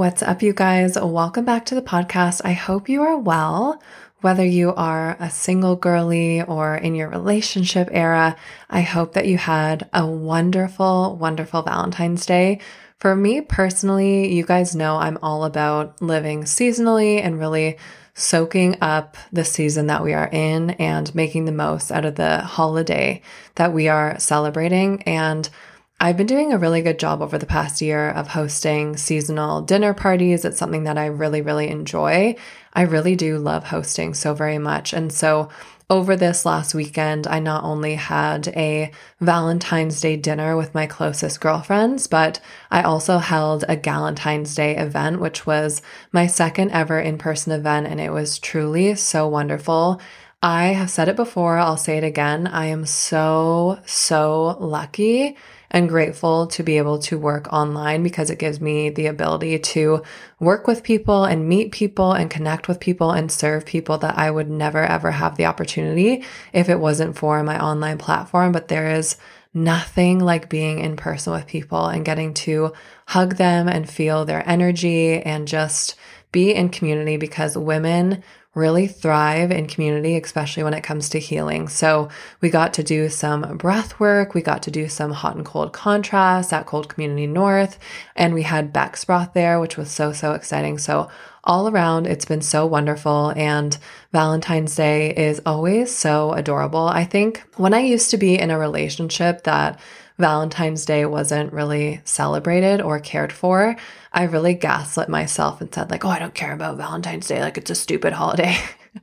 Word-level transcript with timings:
What's 0.00 0.22
up, 0.22 0.40
you 0.40 0.54
guys? 0.54 0.96
Welcome 0.98 1.44
back 1.44 1.66
to 1.66 1.74
the 1.74 1.82
podcast. 1.82 2.40
I 2.42 2.54
hope 2.54 2.88
you 2.88 3.02
are 3.02 3.18
well. 3.18 3.82
Whether 4.22 4.46
you 4.46 4.74
are 4.74 5.14
a 5.20 5.28
single 5.28 5.76
girly 5.76 6.40
or 6.40 6.74
in 6.74 6.94
your 6.94 7.10
relationship 7.10 7.90
era, 7.92 8.34
I 8.70 8.80
hope 8.80 9.12
that 9.12 9.28
you 9.28 9.36
had 9.36 9.90
a 9.92 10.06
wonderful, 10.06 11.18
wonderful 11.18 11.60
Valentine's 11.60 12.24
Day. 12.24 12.60
For 12.98 13.14
me 13.14 13.42
personally, 13.42 14.32
you 14.32 14.42
guys 14.42 14.74
know 14.74 14.96
I'm 14.96 15.18
all 15.22 15.44
about 15.44 16.00
living 16.00 16.44
seasonally 16.44 17.22
and 17.22 17.38
really 17.38 17.76
soaking 18.14 18.78
up 18.80 19.18
the 19.34 19.44
season 19.44 19.88
that 19.88 20.02
we 20.02 20.14
are 20.14 20.30
in 20.32 20.70
and 20.70 21.14
making 21.14 21.44
the 21.44 21.52
most 21.52 21.92
out 21.92 22.06
of 22.06 22.14
the 22.14 22.38
holiday 22.38 23.20
that 23.56 23.74
we 23.74 23.88
are 23.88 24.18
celebrating. 24.18 25.02
And 25.02 25.46
I've 26.02 26.16
been 26.16 26.26
doing 26.26 26.50
a 26.50 26.58
really 26.58 26.80
good 26.80 26.98
job 26.98 27.20
over 27.20 27.36
the 27.36 27.44
past 27.44 27.82
year 27.82 28.08
of 28.08 28.28
hosting 28.28 28.96
seasonal 28.96 29.60
dinner 29.60 29.92
parties. 29.92 30.46
It's 30.46 30.56
something 30.56 30.84
that 30.84 30.96
I 30.96 31.04
really, 31.06 31.42
really 31.42 31.68
enjoy. 31.68 32.36
I 32.72 32.82
really 32.82 33.16
do 33.16 33.36
love 33.36 33.64
hosting 33.64 34.14
so 34.14 34.32
very 34.32 34.56
much. 34.56 34.94
And 34.94 35.12
so 35.12 35.50
over 35.90 36.16
this 36.16 36.46
last 36.46 36.74
weekend, 36.74 37.26
I 37.26 37.38
not 37.38 37.64
only 37.64 37.96
had 37.96 38.48
a 38.48 38.92
Valentine's 39.20 40.00
Day 40.00 40.16
dinner 40.16 40.56
with 40.56 40.74
my 40.74 40.86
closest 40.86 41.38
girlfriends, 41.42 42.06
but 42.06 42.40
I 42.70 42.80
also 42.80 43.18
held 43.18 43.66
a 43.68 43.76
Galentine's 43.76 44.54
Day 44.54 44.78
event, 44.78 45.20
which 45.20 45.46
was 45.46 45.82
my 46.12 46.26
second 46.26 46.70
ever 46.70 46.98
in 46.98 47.18
person 47.18 47.52
event. 47.52 47.88
And 47.88 48.00
it 48.00 48.10
was 48.10 48.38
truly 48.38 48.94
so 48.94 49.28
wonderful. 49.28 50.00
I 50.42 50.68
have 50.68 50.88
said 50.88 51.10
it 51.10 51.16
before, 51.16 51.58
I'll 51.58 51.76
say 51.76 51.98
it 51.98 52.04
again. 52.04 52.46
I 52.46 52.66
am 52.66 52.86
so, 52.86 53.78
so 53.84 54.56
lucky 54.58 55.36
and 55.70 55.88
grateful 55.88 56.46
to 56.48 56.62
be 56.62 56.78
able 56.78 56.98
to 56.98 57.18
work 57.18 57.52
online 57.52 58.02
because 58.02 58.30
it 58.30 58.38
gives 58.38 58.60
me 58.60 58.90
the 58.90 59.06
ability 59.06 59.58
to 59.58 60.02
work 60.38 60.66
with 60.66 60.82
people 60.82 61.24
and 61.24 61.48
meet 61.48 61.72
people 61.72 62.12
and 62.12 62.30
connect 62.30 62.66
with 62.66 62.80
people 62.80 63.12
and 63.12 63.30
serve 63.30 63.64
people 63.64 63.98
that 63.98 64.18
I 64.18 64.30
would 64.30 64.50
never 64.50 64.82
ever 64.82 65.10
have 65.12 65.36
the 65.36 65.46
opportunity 65.46 66.24
if 66.52 66.68
it 66.68 66.80
wasn't 66.80 67.16
for 67.16 67.42
my 67.42 67.62
online 67.62 67.98
platform. 67.98 68.52
But 68.52 68.68
there 68.68 68.90
is 68.90 69.16
nothing 69.52 70.20
like 70.20 70.48
being 70.48 70.78
in 70.78 70.96
person 70.96 71.32
with 71.32 71.46
people 71.46 71.86
and 71.86 72.04
getting 72.04 72.34
to 72.34 72.72
hug 73.06 73.36
them 73.36 73.68
and 73.68 73.88
feel 73.88 74.24
their 74.24 74.48
energy 74.48 75.20
and 75.20 75.48
just 75.48 75.96
be 76.32 76.54
in 76.54 76.68
community 76.68 77.16
because 77.16 77.58
women 77.58 78.22
really 78.54 78.88
thrive 78.88 79.52
in 79.52 79.66
community, 79.68 80.16
especially 80.16 80.64
when 80.64 80.74
it 80.74 80.82
comes 80.82 81.08
to 81.08 81.20
healing. 81.20 81.68
So 81.68 82.08
we 82.40 82.50
got 82.50 82.74
to 82.74 82.82
do 82.82 83.08
some 83.08 83.56
breath 83.56 84.00
work. 84.00 84.34
We 84.34 84.42
got 84.42 84.62
to 84.64 84.70
do 84.72 84.88
some 84.88 85.12
hot 85.12 85.36
and 85.36 85.44
cold 85.44 85.72
contrast 85.72 86.52
at 86.52 86.66
Cold 86.66 86.88
Community 86.88 87.28
North. 87.28 87.78
And 88.16 88.34
we 88.34 88.42
had 88.42 88.72
Beck's 88.72 89.04
broth 89.04 89.34
there, 89.34 89.60
which 89.60 89.76
was 89.76 89.90
so, 89.90 90.12
so 90.12 90.32
exciting. 90.32 90.78
So 90.78 91.08
all 91.44 91.68
around, 91.68 92.06
it's 92.06 92.24
been 92.24 92.42
so 92.42 92.66
wonderful. 92.66 93.32
And 93.36 93.78
Valentine's 94.12 94.74
Day 94.74 95.14
is 95.14 95.40
always 95.46 95.94
so 95.94 96.32
adorable. 96.32 96.88
I 96.88 97.04
think 97.04 97.44
when 97.56 97.72
I 97.72 97.80
used 97.80 98.10
to 98.10 98.18
be 98.18 98.36
in 98.36 98.50
a 98.50 98.58
relationship 98.58 99.44
that 99.44 99.78
Valentine's 100.20 100.84
Day 100.84 101.04
wasn't 101.04 101.52
really 101.52 102.00
celebrated 102.04 102.80
or 102.80 103.00
cared 103.00 103.32
for, 103.32 103.76
I 104.12 104.24
really 104.24 104.54
gaslit 104.54 105.08
myself 105.08 105.60
and 105.60 105.72
said, 105.74 105.90
like, 105.90 106.04
oh, 106.04 106.08
I 106.08 106.18
don't 106.18 106.34
care 106.34 106.52
about 106.52 106.76
Valentine's 106.76 107.26
Day. 107.26 107.40
Like, 107.40 107.58
it's 107.58 107.70
a 107.70 107.74
stupid 107.74 108.12
holiday. 108.12 108.56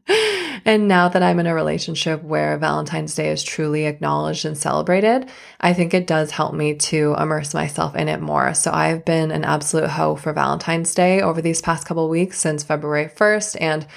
and 0.65 0.87
now 0.87 1.07
that 1.07 1.23
I'm 1.23 1.39
in 1.39 1.47
a 1.47 1.53
relationship 1.53 2.23
where 2.23 2.57
Valentine's 2.57 3.15
Day 3.15 3.29
is 3.29 3.43
truly 3.43 3.85
acknowledged 3.85 4.45
and 4.45 4.57
celebrated, 4.57 5.29
I 5.61 5.73
think 5.73 5.93
it 5.93 6.07
does 6.07 6.31
help 6.31 6.53
me 6.53 6.75
to 6.75 7.15
immerse 7.17 7.53
myself 7.53 7.95
in 7.95 8.09
it 8.09 8.21
more. 8.21 8.53
So 8.53 8.71
I've 8.71 9.05
been 9.05 9.31
an 9.31 9.45
absolute 9.45 9.89
hoe 9.89 10.15
for 10.15 10.33
Valentine's 10.33 10.93
Day 10.93 11.21
over 11.21 11.41
these 11.41 11.61
past 11.61 11.87
couple 11.87 12.07
weeks 12.09 12.39
since 12.39 12.63
February 12.63 13.09
1st. 13.15 13.57
And 13.61 13.87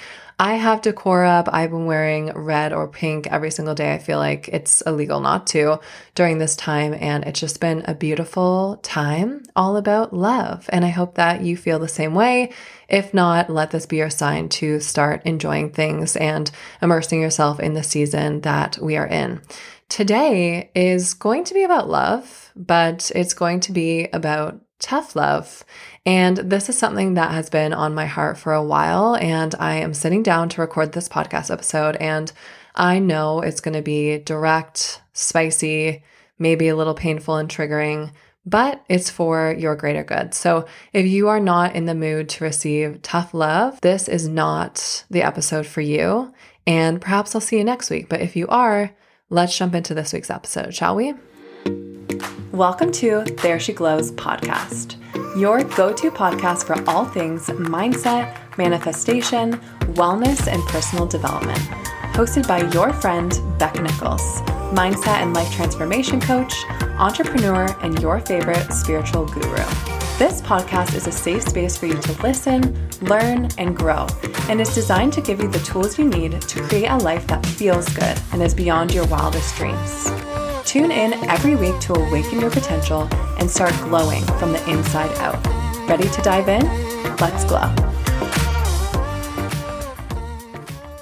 I 0.41 0.55
have 0.55 0.81
decor 0.81 1.23
up. 1.23 1.49
I've 1.53 1.69
been 1.69 1.85
wearing 1.85 2.31
red 2.33 2.73
or 2.73 2.87
pink 2.87 3.27
every 3.27 3.51
single 3.51 3.75
day. 3.75 3.93
I 3.93 3.99
feel 3.99 4.17
like 4.17 4.47
it's 4.47 4.81
illegal 4.81 5.19
not 5.19 5.45
to 5.47 5.79
during 6.15 6.39
this 6.39 6.55
time. 6.55 6.95
And 6.99 7.23
it's 7.25 7.39
just 7.39 7.59
been 7.59 7.83
a 7.85 7.93
beautiful 7.93 8.79
time 8.81 9.43
all 9.55 9.77
about 9.77 10.13
love. 10.13 10.67
And 10.73 10.83
I 10.83 10.87
hope 10.87 11.13
that 11.13 11.41
you 11.41 11.55
feel 11.55 11.77
the 11.77 11.87
same 11.87 12.15
way. 12.15 12.53
If 12.89 13.13
not, 13.13 13.51
let 13.51 13.69
this 13.69 13.85
be 13.85 13.97
your 13.97 14.09
sign 14.09 14.49
to 14.49 14.79
start 14.79 15.21
enjoying 15.25 15.73
things 15.73 16.15
and 16.15 16.49
immersing 16.81 17.21
yourself 17.21 17.59
in 17.59 17.75
the 17.75 17.83
season 17.83 18.41
that 18.41 18.79
we 18.81 18.97
are 18.97 19.05
in. 19.05 19.43
Today 19.89 20.71
is 20.73 21.13
going 21.13 21.43
to 21.43 21.53
be 21.53 21.63
about 21.63 21.87
love, 21.87 22.51
but 22.55 23.11
it's 23.13 23.35
going 23.35 23.59
to 23.59 23.71
be 23.71 24.07
about 24.11 24.59
tough 24.81 25.15
love. 25.15 25.63
And 26.05 26.37
this 26.37 26.67
is 26.67 26.77
something 26.77 27.13
that 27.13 27.31
has 27.31 27.49
been 27.49 27.71
on 27.71 27.93
my 27.93 28.05
heart 28.05 28.37
for 28.37 28.53
a 28.53 28.63
while. 28.63 29.15
And 29.15 29.55
I 29.59 29.75
am 29.75 29.93
sitting 29.93 30.23
down 30.23 30.49
to 30.49 30.61
record 30.61 30.91
this 30.91 31.07
podcast 31.07 31.49
episode. 31.49 31.95
And 31.97 32.31
I 32.75 32.99
know 32.99 33.41
it's 33.41 33.61
going 33.61 33.75
to 33.75 33.81
be 33.81 34.17
direct, 34.17 35.01
spicy, 35.13 36.03
maybe 36.39 36.67
a 36.67 36.75
little 36.75 36.95
painful 36.95 37.35
and 37.35 37.47
triggering, 37.47 38.11
but 38.45 38.83
it's 38.89 39.09
for 39.09 39.55
your 39.57 39.75
greater 39.75 40.03
good. 40.03 40.33
So 40.33 40.65
if 40.91 41.05
you 41.05 41.27
are 41.29 41.39
not 41.39 41.75
in 41.75 41.85
the 41.85 41.93
mood 41.93 42.29
to 42.29 42.43
receive 42.43 43.01
tough 43.01 43.33
love, 43.33 43.79
this 43.81 44.07
is 44.07 44.27
not 44.27 45.05
the 45.11 45.21
episode 45.21 45.67
for 45.67 45.81
you. 45.81 46.33
And 46.65 46.99
perhaps 46.99 47.35
I'll 47.35 47.41
see 47.41 47.57
you 47.57 47.63
next 47.63 47.89
week. 47.89 48.09
But 48.09 48.21
if 48.21 48.35
you 48.35 48.47
are, 48.47 48.91
let's 49.29 49.57
jump 49.57 49.75
into 49.75 49.93
this 49.93 50.13
week's 50.13 50.29
episode, 50.29 50.73
shall 50.73 50.95
we? 50.95 51.13
Welcome 52.51 52.91
to 52.93 53.23
There 53.41 53.61
She 53.61 53.71
Glows 53.71 54.11
podcast 54.11 54.97
your 55.37 55.63
go 55.63 55.93
to 55.93 56.11
podcast 56.11 56.65
for 56.65 56.89
all 56.89 57.05
things 57.05 57.47
mindset, 57.47 58.35
manifestation, 58.57 59.53
wellness, 59.93 60.47
and 60.47 60.61
personal 60.63 61.05
development. 61.05 61.59
Hosted 62.11 62.45
by 62.49 62.69
your 62.71 62.91
friend, 62.91 63.39
Becca 63.57 63.81
Nicholls, 63.81 64.41
mindset 64.73 65.21
and 65.21 65.33
life 65.33 65.49
transformation 65.53 66.19
coach, 66.19 66.53
entrepreneur, 66.97 67.73
and 67.83 68.01
your 68.01 68.19
favorite 68.19 68.73
spiritual 68.73 69.25
guru. 69.27 69.63
This 70.19 70.41
podcast 70.41 70.93
is 70.93 71.07
a 71.07 71.11
safe 71.11 71.43
space 71.43 71.77
for 71.77 71.85
you 71.85 71.97
to 72.01 72.21
listen, 72.21 72.89
learn, 73.03 73.47
and 73.57 73.77
grow, 73.77 74.07
and 74.49 74.59
is 74.59 74.75
designed 74.75 75.13
to 75.13 75.21
give 75.21 75.41
you 75.41 75.47
the 75.47 75.59
tools 75.59 75.97
you 75.97 76.05
need 76.09 76.41
to 76.41 76.61
create 76.63 76.89
a 76.89 76.97
life 76.97 77.25
that 77.27 77.45
feels 77.45 77.87
good 77.93 78.19
and 78.33 78.41
is 78.41 78.53
beyond 78.53 78.93
your 78.93 79.07
wildest 79.07 79.55
dreams. 79.55 80.11
Tune 80.65 80.91
in 80.91 81.13
every 81.29 81.55
week 81.55 81.79
to 81.81 81.93
awaken 81.93 82.39
your 82.39 82.51
potential 82.51 83.07
and 83.39 83.49
start 83.49 83.73
glowing 83.81 84.23
from 84.39 84.53
the 84.53 84.69
inside 84.69 85.11
out. 85.17 85.45
Ready 85.87 86.09
to 86.09 86.21
dive 86.21 86.47
in? 86.47 86.65
Let's 87.17 87.43
glow. 87.45 87.73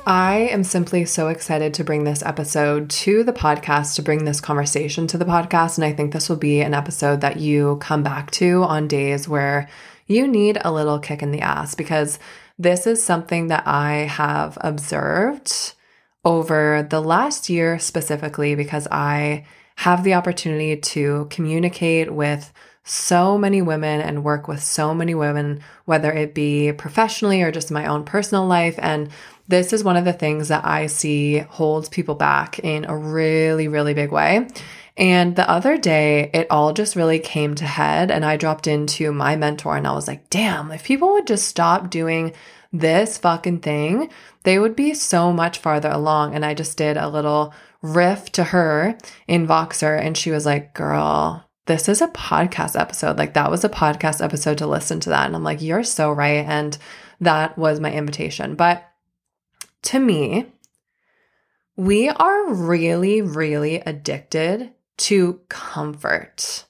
I 0.08 0.50
am 0.52 0.64
simply 0.64 1.06
so 1.06 1.28
excited 1.28 1.76
to 1.76 1.84
bring 1.84 2.04
this 2.04 2.24
episode 2.24 2.90
to 2.90 3.24
the 3.24 3.32
podcast, 3.32 3.96
to 3.96 4.02
bring 4.02 4.26
this 4.26 4.42
conversation 4.42 5.06
to 5.06 5.20
the 5.20 5.26
podcast. 5.26 5.78
And 5.78 5.86
I 5.86 5.94
think 5.94 6.14
this 6.14 6.30
will 6.30 6.36
be 6.36 6.62
an 6.62 6.74
episode 6.74 7.22
that 7.22 7.40
you 7.40 7.78
come 7.80 8.02
back 8.02 8.32
to 8.32 8.64
on 8.64 8.88
days 8.88 9.30
where 9.30 9.70
you 10.08 10.28
need 10.28 10.58
a 10.66 10.72
little 10.72 10.98
kick 10.98 11.22
in 11.22 11.32
the 11.32 11.42
ass 11.42 11.76
because 11.76 12.18
this 12.58 12.88
is 12.88 13.04
something 13.04 13.50
that 13.50 13.68
I 13.68 14.08
have 14.08 14.58
observed 14.62 15.76
over 16.26 16.86
the 16.90 17.02
last 17.02 17.50
year 17.50 17.80
specifically 17.80 18.56
because 18.56 18.88
I 18.92 19.46
have 19.78 20.04
the 20.04 20.16
opportunity 20.16 20.76
to 20.76 21.28
communicate 21.30 22.12
with 22.14 22.52
so 22.84 23.38
many 23.38 23.62
women 23.62 24.02
and 24.02 24.24
work 24.24 24.48
with 24.48 24.62
so 24.62 24.94
many 24.94 25.14
women, 25.14 25.62
whether 25.86 26.12
it 26.12 26.34
be 26.34 26.72
professionally 26.74 27.42
or 27.42 27.52
just 27.52 27.72
my 27.72 27.86
own 27.86 28.04
personal 28.04 28.48
life. 28.48 28.76
And 28.80 29.10
this 29.48 29.74
is 29.74 29.84
one 29.84 29.96
of 29.96 30.06
the 30.06 30.14
things 30.14 30.48
that 30.48 30.66
I 30.66 30.88
see 30.88 31.40
holds 31.40 31.88
people 31.88 32.16
back 32.16 32.60
in 32.60 32.86
a 32.86 32.98
really, 32.98 33.68
really 33.68 33.94
big 33.94 34.12
way. 34.12 34.48
And 34.98 35.36
the 35.36 35.50
other 35.50 35.78
day, 35.78 36.30
it 36.34 36.48
all 36.50 36.74
just 36.74 36.98
really 36.98 37.20
came 37.20 37.56
to 37.56 37.66
head, 37.66 38.12
and 38.12 38.26
I 38.26 38.36
dropped 38.36 38.68
into 38.68 39.14
my 39.14 39.38
mentor 39.38 39.78
and 39.78 39.88
I 39.88 39.94
was 39.94 40.10
like, 40.10 40.30
damn, 40.30 40.72
if 40.72 40.84
people 40.84 41.14
would 41.14 41.26
just 41.26 41.48
stop 41.48 41.90
doing 41.90 42.34
this 42.72 43.18
fucking 43.18 43.60
thing, 43.60 44.10
they 44.44 44.60
would 44.60 44.76
be 44.76 44.94
so 44.94 45.34
much 45.34 45.58
farther 45.58 45.90
along. 45.90 46.36
And 46.36 46.46
I 46.46 46.54
just 46.54 46.78
did 46.78 46.98
a 46.98 47.10
little 47.10 47.54
riff 47.82 48.32
to 48.34 48.44
her 48.46 48.98
in 49.28 49.48
Voxer, 49.48 50.00
and 50.00 50.18
she 50.18 50.32
was 50.32 50.46
like, 50.46 50.74
girl, 50.74 51.46
this 51.66 51.88
is 51.88 52.02
a 52.02 52.08
podcast 52.08 52.80
episode. 52.80 53.18
Like, 53.18 53.34
that 53.36 53.52
was 53.52 53.64
a 53.64 53.70
podcast 53.70 54.24
episode 54.24 54.58
to 54.60 54.68
listen 54.68 55.00
to 55.02 55.10
that. 55.10 55.28
And 55.28 55.36
I'm 55.36 55.44
like, 55.44 55.62
you're 55.62 55.84
so 55.84 56.12
right. 56.12 56.46
And 56.46 56.78
that 57.22 57.58
was 57.58 57.80
my 57.80 57.92
invitation. 57.92 58.56
But 58.56 58.86
to 59.84 60.00
me, 60.00 60.48
we 61.76 62.10
are 62.10 62.54
really, 62.54 63.22
really 63.22 63.76
addicted 63.76 64.74
to 64.98 65.40
comfort. 65.48 66.66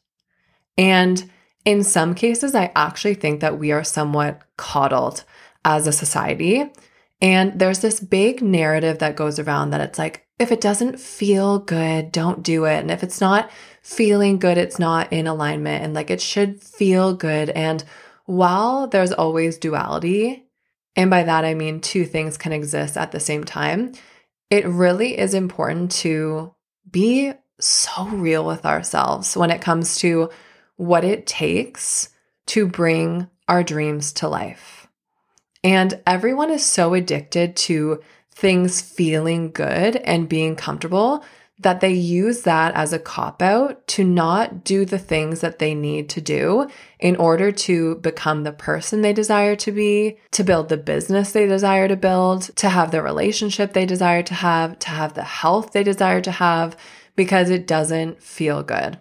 And 0.78 1.30
in 1.66 1.84
some 1.84 2.14
cases, 2.14 2.54
I 2.54 2.72
actually 2.76 3.16
think 3.16 3.40
that 3.42 3.58
we 3.58 3.72
are 3.72 3.84
somewhat 3.84 4.42
coddled 4.58 5.24
as 5.66 5.88
a 5.88 5.92
society. 5.92 6.72
And 7.22 7.60
there's 7.60 7.80
this 7.80 8.00
big 8.00 8.42
narrative 8.42 9.00
that 9.00 9.16
goes 9.16 9.40
around 9.40 9.72
that 9.72 9.82
it's 9.82 10.00
like, 10.00 10.26
if 10.40 10.52
it 10.52 10.62
doesn't 10.62 11.00
feel 11.00 11.60
good, 11.60 12.12
don't 12.12 12.44
do 12.44 12.66
it. 12.66 12.78
And 12.78 12.90
if 12.90 13.04
it's 13.04 13.20
not 13.20 13.52
feeling 13.82 14.40
good, 14.40 14.58
it's 14.58 14.80
not 14.80 15.12
in 15.12 15.28
alignment. 15.28 15.84
And 15.84 15.94
like 15.94 16.10
it 16.10 16.22
should 16.22 16.62
feel 16.62 17.14
good. 17.14 17.50
And 17.50 17.84
while 18.26 18.88
there's 18.88 19.12
always 19.12 19.58
duality, 19.58 20.46
and 20.96 21.10
by 21.10 21.24
that 21.24 21.44
I 21.44 21.56
mean 21.56 21.82
two 21.82 22.06
things 22.06 22.38
can 22.38 22.54
exist 22.54 22.96
at 22.96 23.12
the 23.12 23.20
same 23.20 23.44
time, 23.44 23.94
it 24.50 24.66
really 24.66 25.18
is 25.18 25.34
important 25.34 25.92
to 25.92 26.54
be 26.90 27.34
so 27.60 28.06
real 28.08 28.46
with 28.46 28.66
ourselves 28.66 29.36
when 29.36 29.52
it 29.52 29.62
comes 29.62 29.98
to 29.98 30.30
what 30.78 31.04
it 31.04 31.28
takes 31.28 32.10
to 32.48 32.66
bring 32.66 33.28
our 33.48 33.64
dreams 33.64 34.14
to 34.14 34.28
life. 34.30 34.79
And 35.64 36.02
everyone 36.08 36.52
is 36.52 36.66
so 36.66 36.94
addicted 36.94 37.56
to 37.58 38.02
things 38.32 38.82
feeling 38.82 39.52
good 39.52 39.98
and 39.98 40.30
being 40.30 40.56
comfortable 40.56 41.24
that 41.62 41.82
they 41.82 41.92
use 41.92 42.44
that 42.44 42.74
as 42.74 42.94
a 42.94 43.00
cop 43.00 43.42
out 43.42 43.86
to 43.86 44.04
not 44.04 44.64
do 44.64 44.86
the 44.86 44.98
things 44.98 45.42
that 45.42 45.60
they 45.60 45.76
need 45.76 46.08
to 46.08 46.22
do 46.22 46.66
in 47.00 47.18
order 47.18 47.52
to 47.52 47.96
become 47.96 48.44
the 48.44 48.54
person 48.54 49.02
they 49.02 49.12
desire 49.12 49.58
to 49.58 49.72
be, 49.72 50.18
to 50.32 50.44
build 50.44 50.70
the 50.70 50.78
business 50.78 51.34
they 51.34 51.46
desire 51.46 51.90
to 51.90 51.98
build, 51.98 52.44
to 52.56 52.70
have 52.70 52.92
the 52.92 53.02
relationship 53.02 53.74
they 53.74 53.86
desire 53.86 54.24
to 54.24 54.34
have, 54.34 54.80
to 54.80 54.90
have 54.90 55.16
the 55.16 55.24
health 55.24 55.74
they 55.74 55.84
desire 55.84 56.22
to 56.22 56.32
have, 56.32 56.78
because 57.18 57.50
it 57.50 57.68
doesn't 57.68 58.24
feel 58.24 58.64
good. 58.64 58.98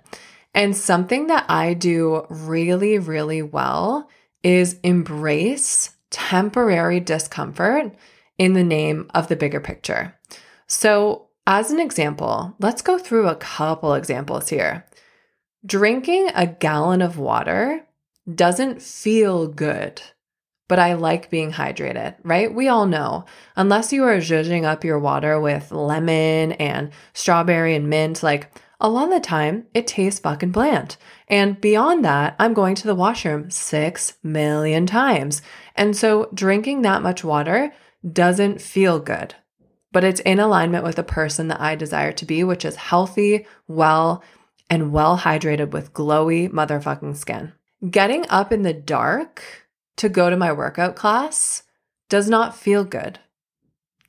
And 0.53 0.77
something 0.77 1.29
that 1.29 1.47
I 1.49 1.75
do 1.75 2.27
really, 2.29 2.99
really 2.99 3.43
well 3.43 4.09
is 4.43 4.81
embrace 4.83 5.91
temporary 6.11 7.01
discomfort 7.01 7.95
in 8.39 8.53
the 8.53 8.65
name 8.65 9.11
of 9.15 9.29
the 9.29 9.37
bigger 9.37 9.61
picture. 9.61 10.15
So, 10.67 11.29
as 11.47 11.71
an 11.71 11.81
example, 11.81 12.55
let's 12.59 12.83
go 12.83 12.99
through 12.99 13.29
a 13.29 13.37
couple 13.37 13.95
examples 13.95 14.51
here. 14.51 14.85
Drinking 15.65 16.31
a 16.35 16.47
gallon 16.47 17.03
of 17.03 17.19
water 17.19 17.87
doesn't 18.33 18.83
feel 18.83 19.49
good, 19.49 20.03
but 20.69 20.79
I 20.79 20.93
like 20.93 21.31
being 21.31 21.53
hydrated, 21.53 22.17
right? 22.23 22.55
We 22.55 22.69
all 22.69 22.87
know, 22.87 23.25
unless 23.57 23.93
you 23.93 24.05
are 24.05 24.19
zhuzhing 24.19 24.65
up 24.65 24.85
your 24.85 24.99
water 24.99 25.41
with 25.41 25.73
lemon 25.73 26.53
and 26.53 26.91
strawberry 27.15 27.75
and 27.75 27.89
mint, 27.89 28.23
like 28.23 28.53
a 28.81 28.89
lot 28.89 29.09
of 29.09 29.15
the 29.15 29.21
time 29.21 29.67
it 29.75 29.87
tastes 29.87 30.21
fucking 30.21 30.53
bland. 30.53 30.97
And 31.27 31.61
beyond 31.61 32.05
that, 32.05 32.37
I'm 32.39 32.55
going 32.55 32.75
to 32.77 32.87
the 32.87 32.95
washroom 32.95 33.51
six 33.51 34.19
million 34.23 34.87
times. 34.87 35.43
And 35.79 35.97
so 35.97 36.29
drinking 36.35 36.83
that 36.83 37.03
much 37.03 37.25
water 37.25 37.73
doesn't 38.13 38.61
feel 38.61 39.01
good 39.01 39.35
but 39.93 40.05
it's 40.05 40.21
in 40.21 40.39
alignment 40.39 40.85
with 40.85 40.97
the 40.97 41.03
person 41.03 41.49
that 41.49 41.61
I 41.61 41.75
desire 41.75 42.13
to 42.13 42.27
be, 42.27 42.45
which 42.45 42.65
is 42.65 42.77
healthy, 42.77 43.47
well, 43.67 44.23
and 44.69 44.93
well 44.93 45.19
hydrated 45.19 45.71
with 45.71 45.95
glowy 45.95 46.51
motherfucking 46.51 47.17
skin. 47.17 47.53
Getting 47.89 48.27
up 48.29 48.53
in 48.53 48.63
the 48.63 48.75
dark 48.75 49.43
to 49.97 50.09
go 50.09 50.29
to 50.29 50.37
my 50.37 50.53
workout 50.53 50.95
class 50.95 51.63
does 52.09 52.29
not 52.29 52.57
feel 52.57 52.85
good. 52.85 53.19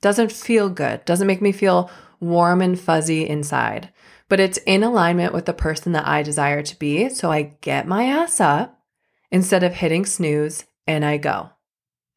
Doesn't 0.01 0.31
feel 0.31 0.69
good. 0.69 1.05
Doesn't 1.05 1.27
make 1.27 1.41
me 1.41 1.51
feel 1.51 1.89
warm 2.19 2.61
and 2.61 2.79
fuzzy 2.79 3.27
inside. 3.27 3.89
But 4.27 4.39
it's 4.39 4.57
in 4.59 4.83
alignment 4.83 5.33
with 5.33 5.45
the 5.45 5.53
person 5.53 5.93
that 5.93 6.07
I 6.07 6.23
desire 6.23 6.61
to 6.61 6.79
be. 6.79 7.09
So 7.09 7.31
I 7.31 7.55
get 7.61 7.87
my 7.87 8.05
ass 8.05 8.39
up 8.39 8.81
instead 9.31 9.63
of 9.63 9.75
hitting 9.75 10.05
snooze 10.05 10.65
and 10.85 11.05
I 11.05 11.17
go, 11.17 11.51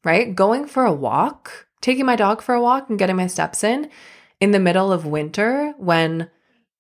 right? 0.05 0.35
Going 0.35 0.67
for 0.67 0.85
a 0.85 0.93
walk 0.93 1.67
taking 1.83 2.07
my 2.07 2.17
dog 2.17 2.41
for 2.41 2.55
a 2.55 2.63
walk 2.63 2.89
and 2.89 2.99
getting 2.99 3.17
my 3.17 3.27
steps 3.27 3.63
in 3.63 3.91
in 4.41 4.53
the 4.53 4.59
middle 4.59 4.91
of 4.91 5.05
winter 5.05 5.75
when 5.77 6.31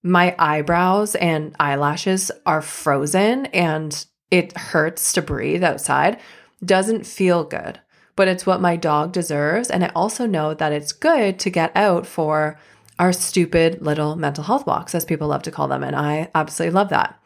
my 0.02 0.34
eyebrows 0.38 1.14
and 1.16 1.54
eyelashes 1.60 2.30
are 2.46 2.62
frozen 2.62 3.46
and 3.46 4.06
it 4.30 4.56
hurts 4.56 5.12
to 5.12 5.20
breathe 5.20 5.62
outside 5.62 6.18
doesn't 6.64 7.06
feel 7.06 7.44
good. 7.44 7.78
But 8.16 8.28
it's 8.28 8.46
what 8.46 8.60
my 8.60 8.76
dog 8.76 9.12
deserves. 9.12 9.70
And 9.70 9.84
I 9.84 9.88
also 9.94 10.26
know 10.26 10.54
that 10.54 10.72
it's 10.72 10.92
good 10.92 11.38
to 11.40 11.50
get 11.50 11.72
out 11.76 12.06
for 12.06 12.58
our 12.98 13.12
stupid 13.12 13.80
little 13.80 14.16
mental 14.16 14.44
health 14.44 14.66
walks, 14.66 14.94
as 14.94 15.04
people 15.04 15.28
love 15.28 15.42
to 15.44 15.50
call 15.50 15.66
them. 15.66 15.82
And 15.82 15.96
I 15.96 16.30
absolutely 16.34 16.74
love 16.74 16.90
that. 16.90 17.18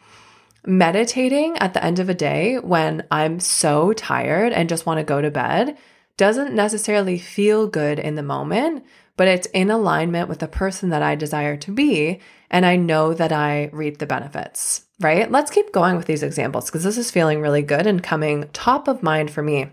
Meditating 0.68 1.56
at 1.58 1.74
the 1.74 1.84
end 1.84 2.00
of 2.00 2.08
a 2.08 2.14
day 2.14 2.58
when 2.58 3.06
I'm 3.08 3.38
so 3.38 3.92
tired 3.92 4.52
and 4.52 4.68
just 4.68 4.84
want 4.84 4.98
to 4.98 5.04
go 5.04 5.20
to 5.20 5.30
bed 5.30 5.78
doesn't 6.16 6.54
necessarily 6.54 7.18
feel 7.18 7.68
good 7.68 8.00
in 8.00 8.16
the 8.16 8.22
moment, 8.24 8.84
but 9.16 9.28
it's 9.28 9.46
in 9.54 9.70
alignment 9.70 10.28
with 10.28 10.40
the 10.40 10.48
person 10.48 10.88
that 10.88 11.02
I 11.02 11.14
desire 11.14 11.56
to 11.58 11.70
be. 11.70 12.18
And 12.50 12.66
I 12.66 12.74
know 12.74 13.14
that 13.14 13.30
I 13.30 13.70
reap 13.72 13.98
the 13.98 14.06
benefits, 14.06 14.84
right? 14.98 15.30
Let's 15.30 15.52
keep 15.52 15.72
going 15.72 15.96
with 15.96 16.06
these 16.06 16.24
examples 16.24 16.66
because 16.66 16.82
this 16.82 16.98
is 16.98 17.12
feeling 17.12 17.40
really 17.40 17.62
good 17.62 17.86
and 17.86 18.02
coming 18.02 18.48
top 18.52 18.88
of 18.88 19.04
mind 19.04 19.30
for 19.30 19.42
me. 19.42 19.68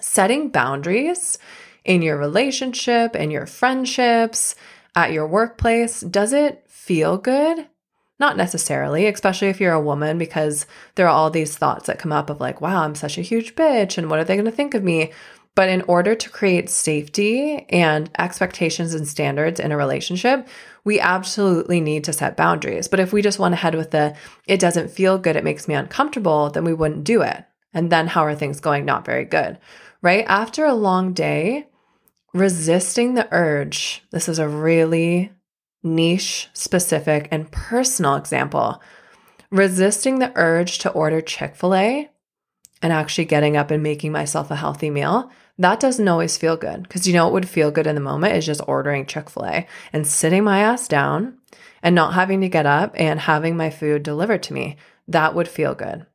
Setting 0.00 0.50
boundaries 0.50 1.38
in 1.82 2.02
your 2.02 2.18
relationship, 2.18 3.16
in 3.16 3.30
your 3.30 3.46
friendships, 3.46 4.54
at 4.94 5.12
your 5.12 5.26
workplace, 5.26 6.00
does 6.02 6.34
it 6.34 6.62
feel 6.68 7.16
good? 7.16 7.66
Not 8.20 8.36
necessarily, 8.36 9.06
especially 9.06 9.48
if 9.48 9.60
you're 9.60 9.72
a 9.72 9.80
woman, 9.80 10.18
because 10.18 10.66
there 10.94 11.06
are 11.06 11.14
all 11.14 11.30
these 11.30 11.56
thoughts 11.56 11.86
that 11.86 11.98
come 11.98 12.12
up 12.12 12.30
of 12.30 12.38
like, 12.38 12.60
wow, 12.60 12.82
I'm 12.82 12.94
such 12.94 13.16
a 13.18 13.22
huge 13.22 13.56
bitch, 13.56 13.98
and 13.98 14.10
what 14.10 14.18
are 14.18 14.24
they 14.24 14.36
going 14.36 14.44
to 14.44 14.52
think 14.52 14.74
of 14.74 14.84
me? 14.84 15.10
But 15.56 15.68
in 15.68 15.82
order 15.82 16.14
to 16.14 16.30
create 16.30 16.70
safety 16.70 17.66
and 17.70 18.10
expectations 18.18 18.94
and 18.94 19.08
standards 19.08 19.58
in 19.58 19.72
a 19.72 19.76
relationship, 19.76 20.46
we 20.84 21.00
absolutely 21.00 21.80
need 21.80 22.04
to 22.04 22.12
set 22.12 22.36
boundaries. 22.36 22.88
But 22.88 23.00
if 23.00 23.12
we 23.12 23.20
just 23.20 23.38
went 23.38 23.54
ahead 23.54 23.74
with 23.74 23.90
the, 23.90 24.14
it 24.46 24.60
doesn't 24.60 24.92
feel 24.92 25.18
good, 25.18 25.36
it 25.36 25.44
makes 25.44 25.66
me 25.66 25.74
uncomfortable, 25.74 26.50
then 26.50 26.64
we 26.64 26.74
wouldn't 26.74 27.04
do 27.04 27.22
it. 27.22 27.44
And 27.72 27.90
then 27.90 28.06
how 28.06 28.24
are 28.24 28.34
things 28.34 28.60
going? 28.60 28.84
Not 28.84 29.04
very 29.04 29.24
good, 29.24 29.58
right? 30.02 30.24
After 30.28 30.64
a 30.66 30.74
long 30.74 31.14
day, 31.14 31.68
resisting 32.32 33.14
the 33.14 33.28
urge, 33.32 34.04
this 34.12 34.28
is 34.28 34.38
a 34.38 34.48
really 34.48 35.32
niche, 35.82 36.48
specific, 36.52 37.28
and 37.30 37.50
personal 37.50 38.16
example. 38.16 38.80
Resisting 39.50 40.18
the 40.18 40.32
urge 40.36 40.78
to 40.78 40.90
order 40.90 41.20
Chick 41.20 41.56
fil 41.56 41.74
A 41.74 42.10
and 42.82 42.92
actually 42.92 43.24
getting 43.24 43.56
up 43.56 43.70
and 43.70 43.82
making 43.82 44.12
myself 44.12 44.50
a 44.50 44.56
healthy 44.56 44.90
meal, 44.90 45.30
that 45.58 45.80
doesn't 45.80 46.08
always 46.08 46.36
feel 46.36 46.56
good. 46.56 46.82
Because 46.84 47.06
you 47.06 47.12
know 47.12 47.24
what 47.24 47.34
would 47.34 47.48
feel 47.48 47.70
good 47.70 47.86
in 47.86 47.94
the 47.94 48.00
moment 48.00 48.36
is 48.36 48.46
just 48.46 48.60
ordering 48.66 49.06
Chick 49.06 49.28
fil 49.28 49.46
A 49.46 49.66
and 49.92 50.06
sitting 50.06 50.44
my 50.44 50.60
ass 50.60 50.88
down 50.88 51.38
and 51.82 51.94
not 51.94 52.14
having 52.14 52.40
to 52.42 52.48
get 52.48 52.66
up 52.66 52.92
and 52.94 53.20
having 53.20 53.56
my 53.56 53.70
food 53.70 54.02
delivered 54.02 54.42
to 54.44 54.52
me. 54.52 54.76
That 55.08 55.34
would 55.34 55.48
feel 55.48 55.74
good. 55.74 56.06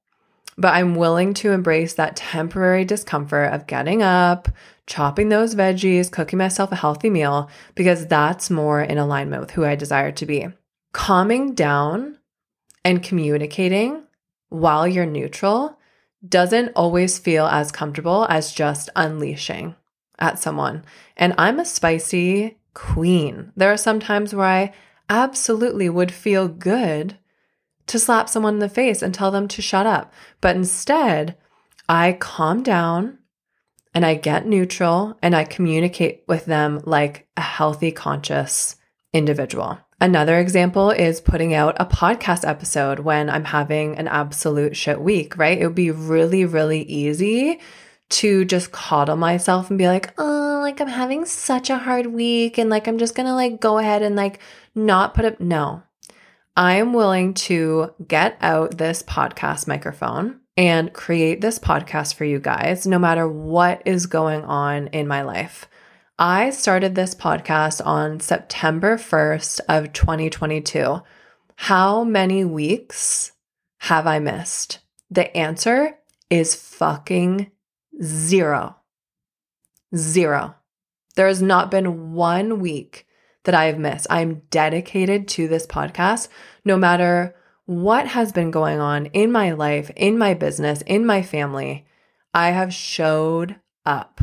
But 0.58 0.74
I'm 0.74 0.96
willing 0.96 1.34
to 1.36 1.52
embrace 1.52 1.94
that 1.96 2.16
temporary 2.16 2.86
discomfort 2.86 3.54
of 3.54 3.68
getting 3.68 4.02
up, 4.02 4.48
chopping 4.88 5.30
those 5.30 5.56
veggies, 5.56 6.12
cooking 6.12 6.40
myself 6.40 6.72
a 6.72 6.76
healthy 6.76 7.10
meal, 7.10 7.50
because 7.76 8.08
that's 8.08 8.50
more 8.50 8.82
in 8.82 8.98
alignment 8.98 9.42
with 9.42 9.52
who 9.52 9.66
I 9.66 9.76
desire 9.76 10.12
to 10.14 10.26
be. 10.26 10.48
Calming 10.94 11.54
down 11.54 12.18
and 12.86 13.04
communicating 13.04 14.04
while 14.50 14.88
you're 14.88 15.06
neutral 15.06 15.78
doesn't 16.28 16.72
always 16.76 17.20
feel 17.20 17.46
as 17.48 17.72
comfortable 17.72 18.26
as 18.30 18.54
just 18.54 18.90
unleashing 18.96 19.76
at 20.20 20.40
someone. 20.40 20.86
And 21.18 21.34
I'm 21.38 21.60
a 21.60 21.66
spicy 21.66 22.58
queen. 22.74 23.52
There 23.56 23.72
are 23.72 23.78
some 23.78 24.00
times 24.00 24.34
where 24.34 24.48
I 24.48 24.74
absolutely 25.10 25.90
would 25.90 26.12
feel 26.12 26.48
good 26.48 27.18
to 27.88 28.00
slap 28.00 28.30
someone 28.30 28.56
in 28.56 28.60
the 28.60 28.70
face 28.70 29.02
and 29.02 29.14
tell 29.14 29.32
them 29.32 29.48
to 29.50 29.62
shut 29.62 29.86
up. 29.86 30.14
But 30.42 30.56
instead, 30.56 31.38
I 31.88 32.14
calm 32.14 32.64
down 32.64 33.20
and 33.94 34.06
I 34.06 34.16
get 34.16 34.46
neutral 34.46 35.18
and 35.22 35.36
I 35.36 35.44
communicate 35.44 36.24
with 36.28 36.46
them 36.46 36.82
like 36.86 37.28
a 37.38 37.42
healthy, 37.42 37.92
conscious 37.92 38.76
individual. 39.14 39.80
Another 40.02 40.38
example 40.40 40.92
is 40.92 41.22
putting 41.22 41.54
out 41.54 41.78
a 41.80 41.86
podcast 41.86 42.48
episode 42.48 43.00
when 43.00 43.30
I'm 43.30 43.46
having 43.46 43.98
an 43.98 44.10
absolute 44.10 44.76
shit 44.76 45.00
week, 45.00 45.38
right? 45.38 45.58
It 45.58 45.66
would 45.66 45.76
be 45.76 45.92
really, 45.92 46.44
really 46.44 46.82
easy 46.82 47.62
to 48.10 48.44
just 48.46 48.72
coddle 48.72 49.16
myself 49.16 49.70
and 49.70 49.80
be 49.80 49.88
like, 49.88 50.14
oh, 50.18 50.60
like 50.62 50.82
I'm 50.82 50.88
having 50.88 51.26
such 51.26 51.70
a 51.70 51.78
hard 51.78 52.08
week 52.08 52.58
and 52.58 52.70
like 52.70 52.88
I'm 52.88 52.98
just 52.98 53.16
gonna 53.16 53.34
like 53.34 53.62
go 53.62 53.78
ahead 53.78 54.02
and 54.02 54.16
like 54.16 54.40
not 54.76 55.14
put 55.14 55.26
up. 55.26 55.40
No, 55.40 55.84
I 56.58 56.76
am 56.76 56.94
willing 56.94 57.34
to 57.34 57.94
get 58.08 58.38
out 58.40 58.78
this 58.78 59.04
podcast 59.04 59.68
microphone 59.68 60.40
and 60.56 60.94
create 60.94 61.42
this 61.42 61.60
podcast 61.60 62.14
for 62.14 62.24
you 62.24 62.40
guys, 62.40 62.88
no 62.88 62.98
matter 62.98 63.28
what 63.28 63.82
is 63.86 64.06
going 64.06 64.42
on 64.46 64.88
in 64.88 65.06
my 65.06 65.22
life. 65.22 65.68
I 66.18 66.52
started 66.52 66.96
this 66.96 67.14
podcast 67.14 67.86
on 67.86 68.22
September 68.22 68.96
1st 68.96 69.60
of 69.68 69.92
2022. 69.92 71.02
How 71.58 72.06
many 72.06 72.46
weeks 72.46 73.34
have 73.80 74.08
I 74.08 74.20
missed? 74.20 74.80
The 75.12 75.36
answer 75.36 75.98
is 76.30 76.56
fucking 76.56 77.52
zero. 78.02 78.78
Zero. 79.94 80.56
There 81.18 81.28
has 81.28 81.42
not 81.42 81.70
been 81.70 82.14
one 82.14 82.62
week 82.62 83.05
that 83.46 83.56
I 83.56 83.66
have 83.66 83.80
missed. 83.80 84.08
I'm 84.10 84.42
dedicated 84.50 85.28
to 85.30 85.48
this 85.48 85.66
podcast 85.66 86.28
no 86.64 86.78
matter 86.78 87.36
what 87.66 88.08
has 88.08 88.32
been 88.32 88.52
going 88.52 88.80
on 88.80 89.08
in 89.08 89.32
my 89.32 89.52
life, 89.52 89.90
in 89.96 90.18
my 90.18 90.34
business, 90.34 90.82
in 90.84 91.06
my 91.06 91.22
family. 91.22 91.86
I 92.34 92.50
have 92.50 92.74
showed 92.74 93.56
up. 93.86 94.22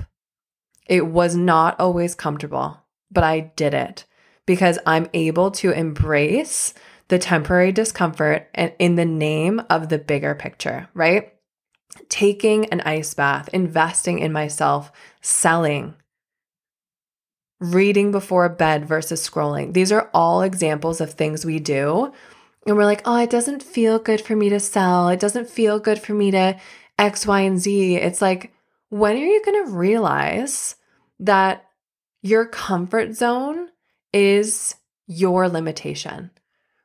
It 0.86 1.06
was 1.06 1.34
not 1.34 1.80
always 1.80 2.14
comfortable, 2.14 2.78
but 3.10 3.24
I 3.24 3.52
did 3.56 3.74
it 3.74 4.04
because 4.46 4.78
I'm 4.86 5.08
able 5.14 5.50
to 5.52 5.70
embrace 5.70 6.74
the 7.08 7.18
temporary 7.18 7.72
discomfort 7.72 8.48
and 8.54 8.72
in 8.78 8.96
the 8.96 9.04
name 9.04 9.62
of 9.70 9.88
the 9.88 9.98
bigger 9.98 10.34
picture, 10.34 10.88
right? 10.94 11.32
Taking 12.08 12.66
an 12.66 12.80
ice 12.82 13.14
bath, 13.14 13.48
investing 13.52 14.18
in 14.18 14.32
myself, 14.32 14.90
selling, 15.20 15.94
reading 17.62 18.10
before 18.10 18.48
bed 18.48 18.86
versus 18.86 19.26
scrolling. 19.26 19.72
These 19.72 19.92
are 19.92 20.10
all 20.12 20.42
examples 20.42 21.00
of 21.00 21.12
things 21.12 21.44
we 21.44 21.60
do. 21.60 22.12
And 22.66 22.76
we're 22.76 22.84
like, 22.84 23.02
oh, 23.04 23.18
it 23.18 23.30
doesn't 23.30 23.62
feel 23.62 23.98
good 23.98 24.20
for 24.20 24.34
me 24.36 24.48
to 24.48 24.60
sell. 24.60 25.08
It 25.08 25.20
doesn't 25.20 25.48
feel 25.48 25.78
good 25.78 26.00
for 26.00 26.12
me 26.12 26.30
to 26.32 26.58
X, 26.98 27.26
Y, 27.26 27.40
and 27.40 27.58
Z. 27.58 27.96
It's 27.96 28.20
like, 28.20 28.52
when 28.88 29.16
are 29.16 29.24
you 29.24 29.42
going 29.44 29.64
to 29.64 29.72
realize 29.72 30.76
that 31.20 31.64
your 32.20 32.46
comfort 32.46 33.14
zone 33.14 33.68
is 34.12 34.74
your 35.06 35.48
limitation? 35.48 36.30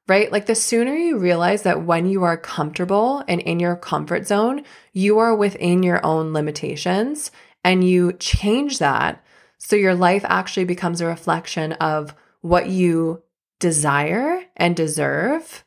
Right? 0.07 0.31
Like 0.31 0.46
the 0.46 0.55
sooner 0.55 0.96
you 0.96 1.17
realize 1.17 1.63
that 1.63 1.84
when 1.84 2.05
you 2.05 2.24
are 2.24 2.38
comfortable 2.38 3.24
and 3.27 3.41
in 3.41 3.60
your 3.60 3.75
comfort 3.75 4.25
zone, 4.25 4.63
you 4.93 5.17
are 5.19 5.36
within 5.36 5.84
your 5.84 6.05
own 6.05 6.34
limitations 6.34 7.29
and 7.63 7.84
you 7.84 8.13
change 8.13 8.79
that 8.79 9.24
so 9.58 9.76
your 9.76 9.96
life 9.96 10.26
actually 10.28 10.66
becomes 10.66 11.02
a 11.02 11.06
reflection 11.06 11.74
of 11.74 12.14
what 12.42 12.70
you 12.70 13.24
desire 13.60 14.44
and 14.56 14.76
deserve 14.76 15.64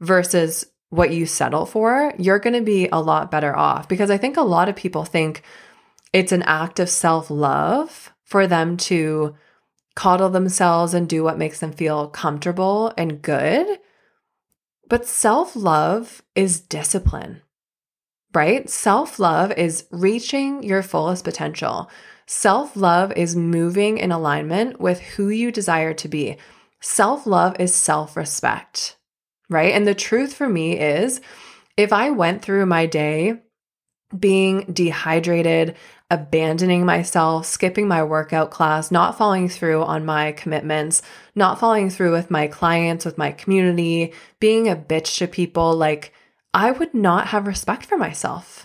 versus 0.00 0.66
what 0.90 1.12
you 1.12 1.26
settle 1.26 1.66
for, 1.66 2.14
you're 2.18 2.38
going 2.38 2.54
to 2.54 2.62
be 2.62 2.88
a 2.88 3.00
lot 3.00 3.30
better 3.30 3.56
off. 3.56 3.88
Because 3.88 4.10
I 4.10 4.16
think 4.16 4.36
a 4.36 4.42
lot 4.42 4.68
of 4.68 4.76
people 4.76 5.04
think 5.04 5.42
it's 6.12 6.32
an 6.32 6.42
act 6.42 6.78
of 6.78 6.88
self 6.88 7.30
love 7.30 8.12
for 8.22 8.46
them 8.46 8.76
to 8.76 9.34
coddle 9.94 10.30
themselves 10.30 10.94
and 10.94 11.08
do 11.08 11.22
what 11.22 11.38
makes 11.38 11.60
them 11.60 11.72
feel 11.72 12.08
comfortable 12.08 12.92
and 12.96 13.22
good. 13.22 13.78
But 14.88 15.06
self 15.06 15.56
love 15.56 16.22
is 16.34 16.60
discipline, 16.60 17.42
right? 18.32 18.68
Self 18.70 19.18
love 19.18 19.52
is 19.52 19.86
reaching 19.90 20.62
your 20.62 20.82
fullest 20.82 21.24
potential. 21.24 21.90
Self 22.26 22.76
love 22.76 23.12
is 23.12 23.36
moving 23.36 23.98
in 23.98 24.10
alignment 24.10 24.80
with 24.80 25.00
who 25.00 25.28
you 25.28 25.52
desire 25.52 25.94
to 25.94 26.08
be. 26.08 26.36
Self 26.80 27.26
love 27.26 27.56
is 27.60 27.74
self 27.74 28.16
respect, 28.16 28.96
right? 29.48 29.72
And 29.72 29.86
the 29.86 29.94
truth 29.94 30.34
for 30.34 30.48
me 30.48 30.78
is 30.78 31.20
if 31.76 31.92
I 31.92 32.10
went 32.10 32.42
through 32.42 32.66
my 32.66 32.86
day 32.86 33.40
being 34.18 34.64
dehydrated, 34.72 35.76
abandoning 36.10 36.84
myself, 36.86 37.46
skipping 37.46 37.88
my 37.88 38.02
workout 38.02 38.50
class, 38.50 38.90
not 38.90 39.18
following 39.18 39.48
through 39.48 39.82
on 39.82 40.04
my 40.04 40.32
commitments, 40.32 41.02
not 41.34 41.58
following 41.58 41.90
through 41.90 42.12
with 42.12 42.30
my 42.30 42.46
clients, 42.46 43.04
with 43.04 43.18
my 43.18 43.32
community, 43.32 44.12
being 44.40 44.68
a 44.68 44.76
bitch 44.76 45.18
to 45.18 45.26
people, 45.26 45.74
like 45.74 46.12
I 46.52 46.70
would 46.70 46.94
not 46.94 47.28
have 47.28 47.46
respect 47.46 47.86
for 47.86 47.96
myself. 47.96 48.63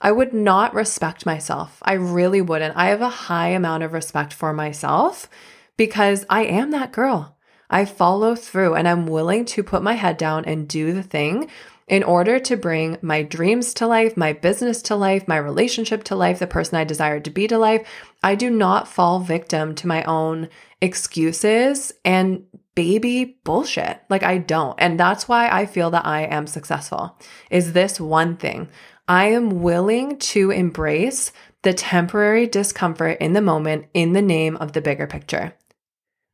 I 0.00 0.12
would 0.12 0.32
not 0.32 0.74
respect 0.74 1.26
myself. 1.26 1.78
I 1.82 1.94
really 1.94 2.42
wouldn't. 2.42 2.76
I 2.76 2.86
have 2.86 3.00
a 3.00 3.08
high 3.08 3.48
amount 3.48 3.82
of 3.82 3.92
respect 3.92 4.32
for 4.32 4.52
myself 4.52 5.28
because 5.76 6.24
I 6.28 6.44
am 6.44 6.70
that 6.70 6.92
girl. 6.92 7.36
I 7.68 7.84
follow 7.84 8.34
through 8.34 8.74
and 8.74 8.86
I'm 8.86 9.06
willing 9.06 9.44
to 9.46 9.62
put 9.62 9.82
my 9.82 9.94
head 9.94 10.16
down 10.16 10.44
and 10.44 10.68
do 10.68 10.92
the 10.92 11.02
thing 11.02 11.48
in 11.88 12.02
order 12.02 12.38
to 12.40 12.56
bring 12.56 12.98
my 13.00 13.22
dreams 13.22 13.72
to 13.74 13.86
life, 13.86 14.16
my 14.16 14.32
business 14.32 14.82
to 14.82 14.96
life, 14.96 15.28
my 15.28 15.36
relationship 15.36 16.02
to 16.04 16.16
life, 16.16 16.40
the 16.40 16.46
person 16.46 16.76
I 16.76 16.84
desire 16.84 17.20
to 17.20 17.30
be 17.30 17.46
to 17.46 17.58
life. 17.58 17.86
I 18.22 18.34
do 18.34 18.50
not 18.50 18.88
fall 18.88 19.20
victim 19.20 19.74
to 19.76 19.86
my 19.86 20.02
own 20.04 20.48
excuses 20.80 21.92
and 22.04 22.44
baby 22.74 23.38
bullshit. 23.44 24.00
Like 24.10 24.22
I 24.22 24.38
don't. 24.38 24.78
And 24.78 24.98
that's 24.98 25.28
why 25.28 25.48
I 25.48 25.66
feel 25.66 25.90
that 25.90 26.04
I 26.04 26.22
am 26.22 26.46
successful. 26.46 27.16
Is 27.50 27.72
this 27.72 28.00
one 28.00 28.36
thing? 28.36 28.68
I 29.08 29.26
am 29.26 29.62
willing 29.62 30.18
to 30.18 30.50
embrace 30.50 31.30
the 31.62 31.72
temporary 31.72 32.48
discomfort 32.48 33.18
in 33.20 33.34
the 33.34 33.40
moment 33.40 33.86
in 33.94 34.14
the 34.14 34.22
name 34.22 34.56
of 34.56 34.72
the 34.72 34.80
bigger 34.80 35.06
picture. 35.06 35.54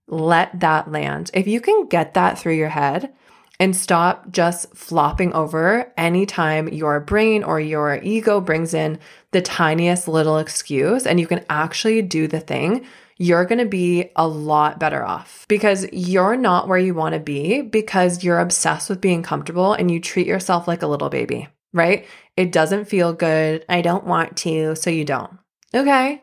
Let 0.08 0.60
that 0.60 0.90
land. 0.90 1.30
If 1.34 1.46
you 1.46 1.60
can 1.60 1.86
get 1.86 2.14
that 2.14 2.38
through 2.38 2.54
your 2.54 2.70
head 2.70 3.12
and 3.60 3.76
stop 3.76 4.32
just 4.32 4.74
flopping 4.74 5.34
over 5.34 5.92
anytime 5.98 6.66
your 6.68 6.98
brain 7.00 7.44
or 7.44 7.60
your 7.60 8.00
ego 8.02 8.40
brings 8.40 8.72
in 8.72 8.98
the 9.32 9.42
tiniest 9.42 10.08
little 10.08 10.38
excuse 10.38 11.06
and 11.06 11.20
you 11.20 11.26
can 11.26 11.44
actually 11.50 12.00
do 12.00 12.26
the 12.26 12.40
thing, 12.40 12.86
you're 13.18 13.44
going 13.44 13.58
to 13.58 13.66
be 13.66 14.10
a 14.16 14.26
lot 14.26 14.80
better 14.80 15.04
off 15.04 15.44
because 15.46 15.86
you're 15.92 16.36
not 16.36 16.68
where 16.68 16.78
you 16.78 16.94
want 16.94 17.12
to 17.12 17.20
be 17.20 17.60
because 17.60 18.24
you're 18.24 18.40
obsessed 18.40 18.88
with 18.88 19.02
being 19.02 19.22
comfortable 19.22 19.74
and 19.74 19.90
you 19.90 20.00
treat 20.00 20.26
yourself 20.26 20.66
like 20.66 20.80
a 20.80 20.86
little 20.86 21.10
baby 21.10 21.48
right? 21.72 22.06
It 22.36 22.52
doesn't 22.52 22.86
feel 22.86 23.12
good. 23.12 23.64
I 23.68 23.82
don't 23.82 24.04
want 24.04 24.36
to, 24.38 24.74
so 24.74 24.90
you 24.90 25.04
don't. 25.04 25.38
Okay. 25.74 26.22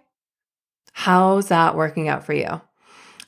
How's 0.93 1.47
that 1.47 1.75
working 1.75 2.07
out 2.07 2.25
for 2.25 2.33
you? 2.33 2.61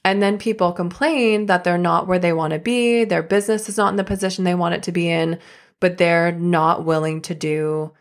And 0.03 0.21
then 0.21 0.39
people 0.39 0.71
complain 0.71 1.45
that 1.45 1.63
they're 1.63 1.77
not 1.77 2.07
where 2.07 2.19
they 2.19 2.33
want 2.33 2.53
to 2.53 2.59
be, 2.59 3.03
their 3.03 3.21
business 3.21 3.69
is 3.69 3.77
not 3.77 3.89
in 3.89 3.97
the 3.97 4.03
position 4.03 4.43
they 4.43 4.55
want 4.55 4.73
it 4.73 4.83
to 4.83 4.91
be 4.91 5.09
in, 5.09 5.38
but 5.79 5.97
they're 5.97 6.31
not 6.31 6.85
willing 6.85 7.21
to 7.21 7.35
do 7.35 7.93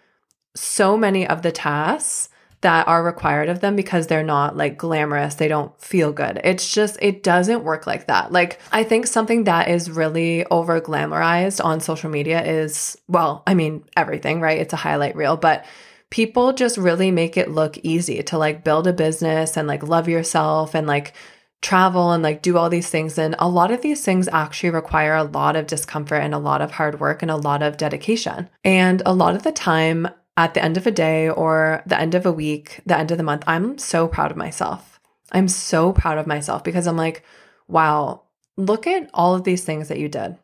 so 0.54 0.96
many 0.96 1.26
of 1.26 1.42
the 1.42 1.52
tasks 1.52 2.30
that 2.62 2.86
are 2.88 3.02
required 3.02 3.48
of 3.48 3.60
them 3.60 3.74
because 3.74 4.06
they're 4.06 4.22
not 4.22 4.56
like 4.56 4.76
glamorous. 4.76 5.36
They 5.36 5.48
don't 5.48 5.78
feel 5.80 6.12
good. 6.12 6.40
It's 6.44 6.72
just, 6.72 6.98
it 7.00 7.22
doesn't 7.22 7.64
work 7.64 7.86
like 7.86 8.06
that. 8.06 8.32
Like, 8.32 8.60
I 8.70 8.84
think 8.84 9.06
something 9.06 9.44
that 9.44 9.68
is 9.68 9.90
really 9.90 10.44
over 10.46 10.80
glamorized 10.80 11.64
on 11.64 11.80
social 11.80 12.10
media 12.10 12.44
is, 12.44 12.98
well, 13.08 13.42
I 13.46 13.54
mean, 13.54 13.84
everything, 13.96 14.40
right? 14.40 14.60
It's 14.60 14.74
a 14.74 14.76
highlight 14.76 15.16
reel, 15.16 15.38
but 15.38 15.64
people 16.10 16.52
just 16.52 16.76
really 16.76 17.10
make 17.10 17.36
it 17.36 17.50
look 17.50 17.78
easy 17.78 18.22
to 18.24 18.36
like 18.36 18.64
build 18.64 18.86
a 18.86 18.92
business 18.92 19.56
and 19.56 19.66
like 19.66 19.82
love 19.82 20.08
yourself 20.08 20.74
and 20.74 20.86
like 20.86 21.14
travel 21.62 22.10
and 22.12 22.22
like 22.22 22.42
do 22.42 22.56
all 22.56 22.68
these 22.68 22.88
things. 22.88 23.16
And 23.18 23.36
a 23.38 23.48
lot 23.48 23.70
of 23.70 23.82
these 23.82 24.04
things 24.04 24.28
actually 24.28 24.70
require 24.70 25.14
a 25.14 25.24
lot 25.24 25.56
of 25.56 25.66
discomfort 25.66 26.22
and 26.22 26.34
a 26.34 26.38
lot 26.38 26.62
of 26.62 26.72
hard 26.72 27.00
work 27.00 27.22
and 27.22 27.30
a 27.30 27.36
lot 27.36 27.62
of 27.62 27.76
dedication. 27.76 28.50
And 28.64 29.02
a 29.06 29.14
lot 29.14 29.34
of 29.34 29.44
the 29.44 29.52
time, 29.52 30.08
at 30.36 30.54
the 30.54 30.62
end 30.62 30.76
of 30.76 30.86
a 30.86 30.90
day 30.90 31.28
or 31.28 31.82
the 31.86 31.98
end 31.98 32.14
of 32.14 32.24
a 32.24 32.32
week, 32.32 32.80
the 32.86 32.96
end 32.96 33.10
of 33.10 33.18
the 33.18 33.24
month, 33.24 33.44
I'm 33.46 33.78
so 33.78 34.08
proud 34.08 34.30
of 34.30 34.36
myself. 34.36 35.00
I'm 35.32 35.48
so 35.48 35.92
proud 35.92 36.18
of 36.18 36.26
myself 36.26 36.64
because 36.64 36.86
I'm 36.86 36.96
like, 36.96 37.24
wow, 37.68 38.22
look 38.56 38.86
at 38.86 39.10
all 39.14 39.34
of 39.34 39.44
these 39.44 39.64
things 39.64 39.88
that 39.88 39.98
you 39.98 40.08
did. 40.08 40.36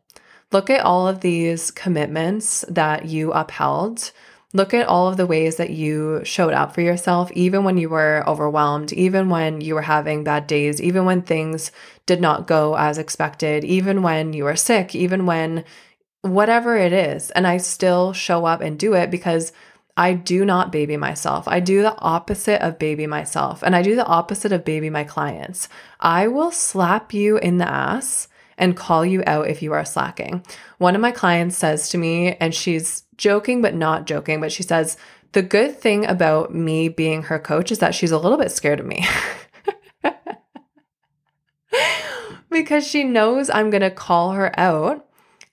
Look 0.52 0.70
at 0.70 0.84
all 0.84 1.08
of 1.08 1.20
these 1.20 1.70
commitments 1.70 2.64
that 2.68 3.06
you 3.06 3.32
upheld. 3.32 4.12
Look 4.52 4.72
at 4.72 4.86
all 4.86 5.08
of 5.08 5.16
the 5.16 5.26
ways 5.26 5.56
that 5.56 5.70
you 5.70 6.20
showed 6.24 6.54
up 6.54 6.72
for 6.72 6.80
yourself, 6.80 7.32
even 7.32 7.64
when 7.64 7.76
you 7.76 7.88
were 7.88 8.22
overwhelmed, 8.26 8.92
even 8.92 9.28
when 9.28 9.60
you 9.60 9.74
were 9.74 9.82
having 9.82 10.24
bad 10.24 10.46
days, 10.46 10.80
even 10.80 11.04
when 11.04 11.22
things 11.22 11.72
did 12.06 12.20
not 12.20 12.46
go 12.46 12.74
as 12.76 12.96
expected, 12.96 13.64
even 13.64 14.02
when 14.02 14.32
you 14.32 14.44
were 14.44 14.56
sick, 14.56 14.94
even 14.94 15.26
when 15.26 15.64
whatever 16.22 16.76
it 16.76 16.92
is. 16.92 17.30
And 17.32 17.46
I 17.46 17.56
still 17.56 18.12
show 18.12 18.46
up 18.46 18.60
and 18.60 18.78
do 18.78 18.94
it 18.94 19.10
because 19.10 19.52
I 19.96 20.12
do 20.12 20.44
not 20.44 20.70
baby 20.70 20.96
myself. 20.96 21.48
I 21.48 21.60
do 21.60 21.80
the 21.82 21.98
opposite 21.98 22.60
of 22.62 22.78
baby 22.78 23.06
myself, 23.06 23.62
and 23.62 23.74
I 23.74 23.82
do 23.82 23.96
the 23.96 24.06
opposite 24.06 24.52
of 24.52 24.64
baby 24.64 24.90
my 24.90 25.04
clients. 25.04 25.68
I 26.00 26.28
will 26.28 26.50
slap 26.50 27.14
you 27.14 27.38
in 27.38 27.58
the 27.58 27.68
ass 27.68 28.28
and 28.58 28.76
call 28.76 29.04
you 29.06 29.22
out 29.26 29.48
if 29.48 29.62
you 29.62 29.72
are 29.72 29.84
slacking. 29.84 30.44
One 30.78 30.94
of 30.94 31.00
my 31.00 31.12
clients 31.12 31.56
says 31.56 31.88
to 31.90 31.98
me, 31.98 32.34
and 32.36 32.54
she's 32.54 33.04
joking 33.16 33.62
but 33.62 33.74
not 33.74 34.06
joking, 34.06 34.40
but 34.40 34.52
she 34.52 34.62
says, 34.62 34.96
The 35.32 35.42
good 35.42 35.78
thing 35.78 36.04
about 36.06 36.54
me 36.54 36.88
being 36.88 37.24
her 37.24 37.38
coach 37.38 37.72
is 37.72 37.78
that 37.78 37.94
she's 37.94 38.12
a 38.12 38.18
little 38.18 38.38
bit 38.38 38.52
scared 38.52 38.80
of 38.80 38.86
me. 38.86 39.06
because 42.50 42.86
she 42.86 43.04
knows 43.04 43.50
I'm 43.50 43.70
going 43.70 43.82
to 43.82 43.90
call 43.90 44.32
her 44.32 44.58
out 44.58 45.05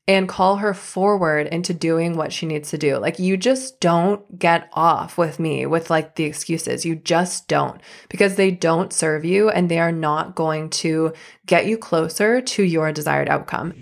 and 0.08 0.28
call 0.28 0.58
her 0.58 0.74
forward 0.74 1.48
into 1.48 1.74
doing 1.74 2.18
what 2.18 2.34
she 2.34 2.46
needs 2.46 2.70
to 2.72 2.78
do. 2.78 2.98
Like, 2.98 3.20
you 3.20 3.38
just 3.38 3.80
don't 3.80 4.38
get 4.38 4.70
off 4.74 5.18
with 5.18 5.40
me 5.40 5.66
with 5.66 5.90
like 5.90 6.16
the 6.16 6.26
excuses. 6.26 6.86
You 6.86 6.96
just 6.96 7.48
don't 7.48 7.80
because 8.10 8.36
they 8.36 8.52
don't 8.52 8.92
serve 8.92 9.24
you 9.24 9.50
and 9.50 9.70
they 9.70 9.80
are 9.80 9.94
not 9.94 10.36
going 10.36 10.70
to 10.72 11.14
get 11.46 11.68
you 11.68 11.78
closer 11.78 12.42
to 12.42 12.64
your 12.64 12.92
desired 12.92 13.30
outcome. 13.30 13.74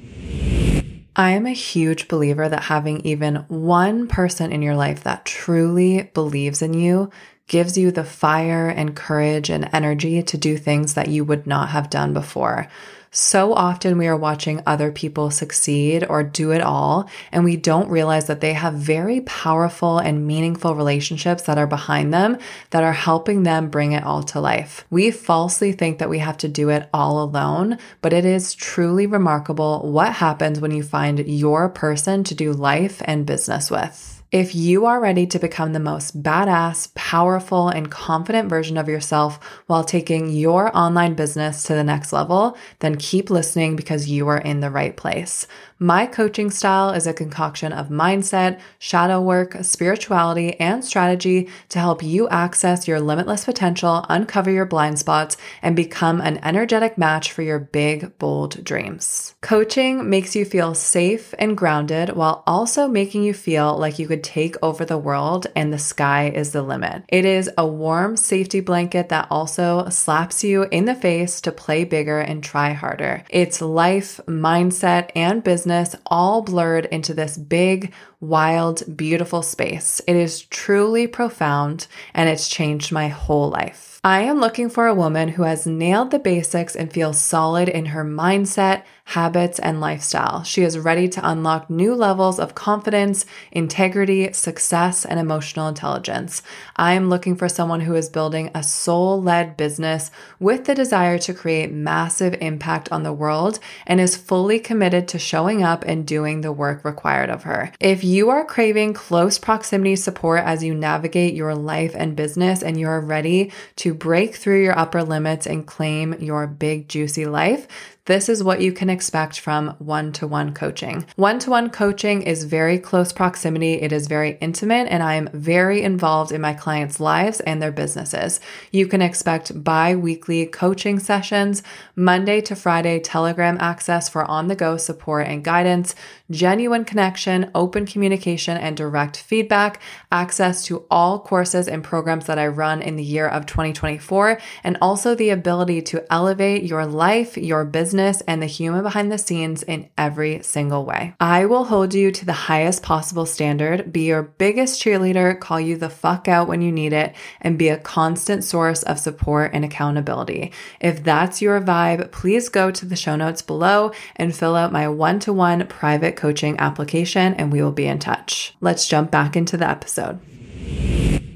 I 1.15 1.31
am 1.31 1.45
a 1.45 1.51
huge 1.51 2.07
believer 2.07 2.47
that 2.47 2.63
having 2.63 3.01
even 3.01 3.37
one 3.47 4.07
person 4.07 4.51
in 4.51 4.61
your 4.61 4.75
life 4.75 5.03
that 5.03 5.25
truly 5.25 6.09
believes 6.13 6.61
in 6.61 6.73
you 6.73 7.09
gives 7.47 7.77
you 7.77 7.91
the 7.91 8.05
fire 8.05 8.69
and 8.69 8.95
courage 8.95 9.49
and 9.49 9.69
energy 9.73 10.23
to 10.23 10.37
do 10.37 10.55
things 10.55 10.93
that 10.93 11.09
you 11.09 11.25
would 11.25 11.45
not 11.45 11.69
have 11.69 11.89
done 11.89 12.13
before. 12.13 12.69
So 13.13 13.53
often 13.53 13.97
we 13.97 14.07
are 14.07 14.15
watching 14.15 14.63
other 14.65 14.89
people 14.89 15.31
succeed 15.31 16.05
or 16.07 16.23
do 16.23 16.51
it 16.51 16.61
all, 16.61 17.09
and 17.29 17.43
we 17.43 17.57
don't 17.57 17.89
realize 17.89 18.27
that 18.27 18.39
they 18.39 18.53
have 18.53 18.75
very 18.75 19.19
powerful 19.19 19.97
and 19.97 20.25
meaningful 20.25 20.75
relationships 20.75 21.43
that 21.43 21.57
are 21.57 21.67
behind 21.67 22.13
them 22.13 22.37
that 22.69 22.83
are 22.83 22.93
helping 22.93 23.43
them 23.43 23.69
bring 23.69 23.91
it 23.91 24.05
all 24.05 24.23
to 24.23 24.39
life. 24.39 24.85
We 24.89 25.11
falsely 25.11 25.73
think 25.73 25.99
that 25.99 26.09
we 26.09 26.19
have 26.19 26.37
to 26.37 26.47
do 26.47 26.69
it 26.69 26.87
all 26.93 27.21
alone, 27.21 27.79
but 28.01 28.13
it 28.13 28.23
is 28.23 28.53
truly 28.53 29.07
remarkable 29.07 29.91
what 29.91 30.13
happens 30.13 30.61
when 30.61 30.71
you 30.71 30.81
find 30.81 31.19
your 31.27 31.67
person 31.67 32.23
to 32.23 32.33
do 32.33 32.53
life 32.53 33.01
and 33.03 33.25
business 33.25 33.69
with. 33.69 34.20
If 34.31 34.55
you 34.55 34.85
are 34.85 35.01
ready 35.01 35.27
to 35.27 35.39
become 35.39 35.73
the 35.73 35.79
most 35.81 36.23
badass, 36.23 36.95
powerful, 36.95 37.67
and 37.67 37.91
confident 37.91 38.47
version 38.47 38.77
of 38.77 38.87
yourself 38.87 39.37
while 39.67 39.83
taking 39.83 40.29
your 40.29 40.75
online 40.75 41.15
business 41.15 41.63
to 41.63 41.73
the 41.73 41.83
next 41.83 42.13
level, 42.13 42.57
then 42.79 42.95
keep 42.95 43.29
listening 43.29 43.75
because 43.75 44.09
you 44.09 44.29
are 44.29 44.37
in 44.37 44.61
the 44.61 44.69
right 44.69 44.95
place. 44.95 45.47
My 45.79 46.05
coaching 46.05 46.49
style 46.49 46.91
is 46.91 47.07
a 47.07 47.13
concoction 47.13 47.73
of 47.73 47.89
mindset, 47.89 48.59
shadow 48.79 49.19
work, 49.19 49.57
spirituality, 49.63 50.57
and 50.59 50.85
strategy 50.85 51.49
to 51.69 51.79
help 51.79 52.01
you 52.01 52.29
access 52.29 52.87
your 52.87 53.01
limitless 53.01 53.43
potential, 53.43 54.05
uncover 54.07 54.51
your 54.51 54.67
blind 54.67 54.99
spots, 54.99 55.35
and 55.61 55.75
become 55.75 56.21
an 56.21 56.39
energetic 56.43 56.97
match 56.97 57.33
for 57.33 57.41
your 57.41 57.59
big, 57.59 58.17
bold 58.19 58.63
dreams. 58.63 59.33
Coaching 59.41 60.07
makes 60.09 60.35
you 60.35 60.45
feel 60.45 60.75
safe 60.75 61.33
and 61.37 61.57
grounded 61.57 62.11
while 62.11 62.43
also 62.45 62.87
making 62.87 63.23
you 63.23 63.33
feel 63.33 63.75
like 63.75 63.97
you 63.97 64.07
could 64.07 64.20
take 64.23 64.55
over 64.61 64.85
the 64.85 64.97
world 64.97 65.47
and 65.55 65.73
the 65.73 65.79
sky 65.79 66.29
is 66.33 66.51
the 66.51 66.61
limit. 66.61 67.03
It 67.07 67.25
is 67.25 67.49
a 67.57 67.65
warm 67.65 68.17
safety 68.17 68.59
blanket 68.59 69.09
that 69.09 69.27
also 69.29 69.89
slaps 69.89 70.43
you 70.43 70.63
in 70.63 70.85
the 70.85 70.95
face 70.95 71.41
to 71.41 71.51
play 71.51 71.83
bigger 71.83 72.19
and 72.19 72.43
try 72.43 72.73
harder. 72.73 73.23
It's 73.29 73.61
life, 73.61 74.19
mindset, 74.27 75.09
and 75.15 75.43
business 75.43 75.61
business 75.61 75.95
all 76.05 76.41
blurred 76.41 76.85
into 76.85 77.13
this 77.13 77.37
big, 77.37 77.93
wild, 78.19 78.83
beautiful 78.95 79.41
space. 79.41 80.01
It 80.07 80.15
is 80.15 80.43
truly 80.43 81.07
profound 81.07 81.87
and 82.13 82.29
it's 82.29 82.47
changed 82.47 82.91
my 82.91 83.09
whole 83.09 83.49
life. 83.49 83.90
I 84.03 84.21
am 84.21 84.39
looking 84.39 84.67
for 84.71 84.87
a 84.87 84.95
woman 84.95 85.29
who 85.29 85.43
has 85.43 85.67
nailed 85.67 86.09
the 86.09 86.17
basics 86.17 86.75
and 86.75 86.91
feels 86.91 87.21
solid 87.21 87.69
in 87.69 87.85
her 87.87 88.03
mindset 88.03 88.81
habits, 89.11 89.59
and 89.59 89.81
lifestyle. 89.81 90.41
She 90.43 90.63
is 90.63 90.79
ready 90.79 91.09
to 91.09 91.29
unlock 91.29 91.69
new 91.69 91.93
levels 91.93 92.39
of 92.39 92.55
confidence, 92.55 93.25
integrity, 93.51 94.31
success, 94.31 95.03
and 95.03 95.19
emotional 95.19 95.67
intelligence. 95.67 96.41
I 96.77 96.93
am 96.93 97.09
looking 97.09 97.35
for 97.35 97.49
someone 97.49 97.81
who 97.81 97.95
is 97.95 98.07
building 98.07 98.51
a 98.55 98.63
soul 98.63 99.21
led 99.21 99.57
business 99.57 100.11
with 100.39 100.63
the 100.63 100.73
desire 100.73 101.17
to 101.19 101.33
create 101.33 101.73
massive 101.73 102.35
impact 102.39 102.89
on 102.89 103.03
the 103.03 103.11
world 103.11 103.59
and 103.85 103.99
is 103.99 104.15
fully 104.15 104.59
committed 104.59 105.09
to 105.09 105.19
showing 105.19 105.61
up 105.61 105.83
and 105.83 106.07
doing 106.07 106.39
the 106.39 106.53
work 106.53 106.85
required 106.85 107.29
of 107.29 107.43
her. 107.43 107.73
If 107.81 108.05
you 108.05 108.29
are 108.29 108.45
craving 108.45 108.93
close 108.93 109.37
proximity 109.37 109.97
support 109.97 110.43
as 110.45 110.63
you 110.63 110.73
navigate 110.73 111.33
your 111.33 111.53
life 111.53 111.93
and 111.95 112.15
business 112.15 112.63
and 112.63 112.79
you 112.79 112.87
are 112.87 113.01
ready 113.01 113.51
to 113.77 113.90
break 113.93 114.35
through 114.35 114.63
your 114.63 114.77
upper 114.77 115.03
limits 115.03 115.45
and 115.45 115.65
claim 115.65 116.13
your 116.19 116.47
big, 116.47 116.87
juicy 116.87 117.25
life, 117.25 117.67
this 118.05 118.29
is 118.29 118.43
what 118.43 118.61
you 118.61 118.73
can 118.73 118.89
expect 118.89 119.39
from 119.39 119.75
one 119.77 120.11
to 120.13 120.25
one 120.25 120.55
coaching. 120.55 121.05
One 121.17 121.37
to 121.39 121.51
one 121.51 121.69
coaching 121.69 122.23
is 122.23 122.45
very 122.45 122.79
close 122.79 123.13
proximity, 123.13 123.73
it 123.73 123.91
is 123.91 124.07
very 124.07 124.39
intimate, 124.41 124.87
and 124.87 125.03
I 125.03 125.13
am 125.15 125.29
very 125.33 125.83
involved 125.83 126.31
in 126.31 126.41
my 126.41 126.53
clients' 126.53 126.99
lives 126.99 127.41
and 127.41 127.61
their 127.61 127.71
businesses. 127.71 128.39
You 128.71 128.87
can 128.87 129.03
expect 129.03 129.63
bi 129.63 129.95
weekly 129.95 130.47
coaching 130.47 130.97
sessions, 130.97 131.61
Monday 131.95 132.41
to 132.41 132.55
Friday 132.55 132.99
Telegram 132.99 133.57
access 133.59 134.09
for 134.09 134.25
on 134.25 134.47
the 134.47 134.55
go 134.55 134.77
support 134.77 135.27
and 135.27 135.43
guidance, 135.43 135.93
genuine 136.31 136.85
connection, 136.85 137.51
open 137.53 137.85
communication, 137.85 138.57
and 138.57 138.75
direct 138.75 139.17
feedback, 139.17 139.79
access 140.11 140.65
to 140.65 140.85
all 140.89 141.19
courses 141.19 141.67
and 141.67 141.83
programs 141.83 142.25
that 142.25 142.39
I 142.39 142.47
run 142.47 142.81
in 142.81 142.95
the 142.95 143.03
year 143.03 143.27
of 143.27 143.45
2024, 143.45 144.39
and 144.63 144.75
also 144.81 145.13
the 145.13 145.29
ability 145.29 145.83
to 145.83 146.03
elevate 146.11 146.63
your 146.63 146.87
life, 146.87 147.37
your 147.37 147.63
business 147.63 147.90
business 147.91 148.21
and 148.21 148.41
the 148.41 148.45
human 148.45 148.83
behind 148.83 149.11
the 149.11 149.17
scenes 149.17 149.63
in 149.63 149.89
every 149.97 150.41
single 150.43 150.85
way. 150.85 151.13
I 151.19 151.45
will 151.45 151.65
hold 151.65 151.93
you 151.93 152.09
to 152.11 152.25
the 152.25 152.31
highest 152.31 152.83
possible 152.83 153.25
standard, 153.25 153.91
be 153.91 154.03
your 154.03 154.23
biggest 154.23 154.81
cheerleader, 154.81 155.37
call 155.37 155.59
you 155.59 155.75
the 155.75 155.89
fuck 155.89 156.29
out 156.29 156.47
when 156.47 156.61
you 156.61 156.71
need 156.71 156.93
it, 156.93 157.13
and 157.41 157.59
be 157.59 157.67
a 157.67 157.77
constant 157.77 158.45
source 158.45 158.81
of 158.83 158.97
support 158.97 159.51
and 159.53 159.65
accountability. 159.65 160.53
If 160.79 161.03
that's 161.03 161.41
your 161.41 161.59
vibe, 161.59 162.13
please 162.13 162.47
go 162.47 162.71
to 162.71 162.85
the 162.85 162.95
show 162.95 163.17
notes 163.17 163.41
below 163.41 163.91
and 164.15 164.33
fill 164.33 164.55
out 164.55 164.71
my 164.71 164.87
one 164.87 165.19
to 165.21 165.33
one 165.33 165.67
private 165.67 166.15
coaching 166.15 166.57
application, 166.59 167.33
and 167.33 167.51
we 167.51 167.61
will 167.61 167.73
be 167.73 167.87
in 167.87 167.99
touch. 167.99 168.55
Let's 168.61 168.87
jump 168.87 169.11
back 169.11 169.35
into 169.35 169.57
the 169.57 169.69
episode. 169.69 170.17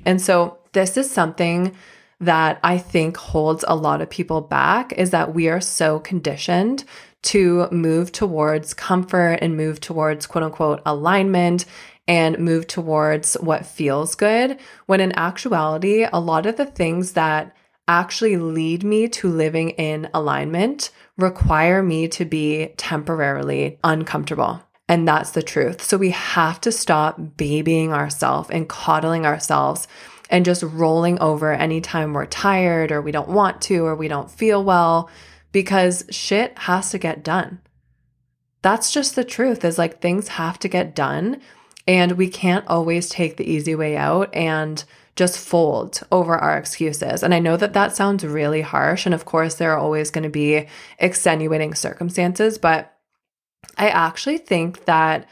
And 0.06 0.22
so, 0.22 0.60
this 0.72 0.96
is 0.96 1.12
something 1.12 1.76
that 2.19 2.60
I 2.63 2.78
think 2.78 3.17
holds 3.17 3.65
a 3.67 3.75
lot 3.75 4.01
of 4.01 4.10
people 4.10 4.41
back 4.41 4.93
is 4.93 5.12
that 5.12 5.34
we 5.34 5.49
are 5.49 5.62
so 5.62 5.99
conditioned 5.99 6.84
to 7.23 7.67
move 7.71 8.12
towards 8.12 8.73
comfort 8.73 9.39
and 9.41 9.58
move 9.58 9.82
towards 9.82 10.28
quote 10.28 10.43
unquote 10.43 10.82
alignment 10.86 11.65
and 12.08 12.38
move 12.38 12.67
towards 12.67 13.34
what 13.36 13.65
feels 13.65 14.15
good. 14.15 14.60
When 14.86 15.01
in 15.01 15.12
actuality, 15.13 16.06
a 16.12 16.19
lot 16.19 16.45
of 16.45 16.58
the 16.58 16.65
things 16.65 17.13
that 17.13 17.56
actually 17.88 18.38
lead 18.38 18.84
me 18.84 19.08
to 19.08 19.28
living 19.28 19.71
in 19.71 20.10
alignment 20.13 20.91
require 21.17 21.82
me 21.82 22.08
to 22.10 22.25
be 22.25 22.67
temporarily 22.78 23.80
uncomfortable. 23.84 24.62
And 24.88 25.08
that's 25.08 25.32
the 25.32 25.43
truth. 25.43 25.82
So 25.82 25.97
we 25.97 26.12
have 26.12 26.62
to 26.62 26.71
stop 26.71 27.19
babying 27.38 27.91
ourselves 27.91 28.49
and 28.51 28.69
coddling 28.69 29.25
ourselves 29.25 29.88
and 30.30 30.46
just 30.46 30.64
rolling 30.64 31.20
over 31.20 31.54
anytime 31.54 32.14
we're 32.14 32.26
tired 32.26 32.92
or 32.92 33.02
we 33.02 33.12
don't 33.12 33.30
want 33.30 33.62
to 33.64 33.86
or 33.86 33.96
we 33.96 34.08
don't 34.08 34.32
feel 34.32 34.64
well 34.64 35.10
because 35.52 36.04
shit 36.10 36.58
has 36.60 36.92
to 36.92 36.98
get 36.98 37.24
done. 37.24 37.62
That's 38.62 38.92
just 38.92 39.16
the 39.16 39.24
truth 39.24 39.64
is 39.64 39.78
like 39.78 40.02
things 40.02 40.30
have 40.30 40.58
to 40.60 40.68
get 40.68 40.96
done 40.96 41.42
and 41.88 42.14
we 42.14 42.28
can't 42.28 42.68
always 42.68 43.10
take 43.10 43.38
the 43.38 43.50
easy 43.50 43.76
way 43.76 43.96
out 43.96 44.34
and 44.34 44.84
just 45.16 45.38
fold 45.38 46.02
over 46.12 46.36
our 46.36 46.58
excuses. 46.58 47.24
And 47.24 47.34
I 47.34 47.40
know 47.40 47.56
that 47.58 47.74
that 47.74 47.96
sounds 47.96 48.26
really 48.26 48.62
harsh. 48.62 49.06
And 49.06 49.16
of 49.16 49.26
course, 49.26 49.56
there 49.56 49.72
are 49.72 49.78
always 49.78 50.12
going 50.12 50.24
to 50.24 50.30
be 50.30 50.68
extenuating 51.00 51.74
circumstances, 51.74 52.58
but 52.58 52.94
I 53.78 53.90
actually 53.90 54.40
think 54.40 54.86
that 54.86 55.28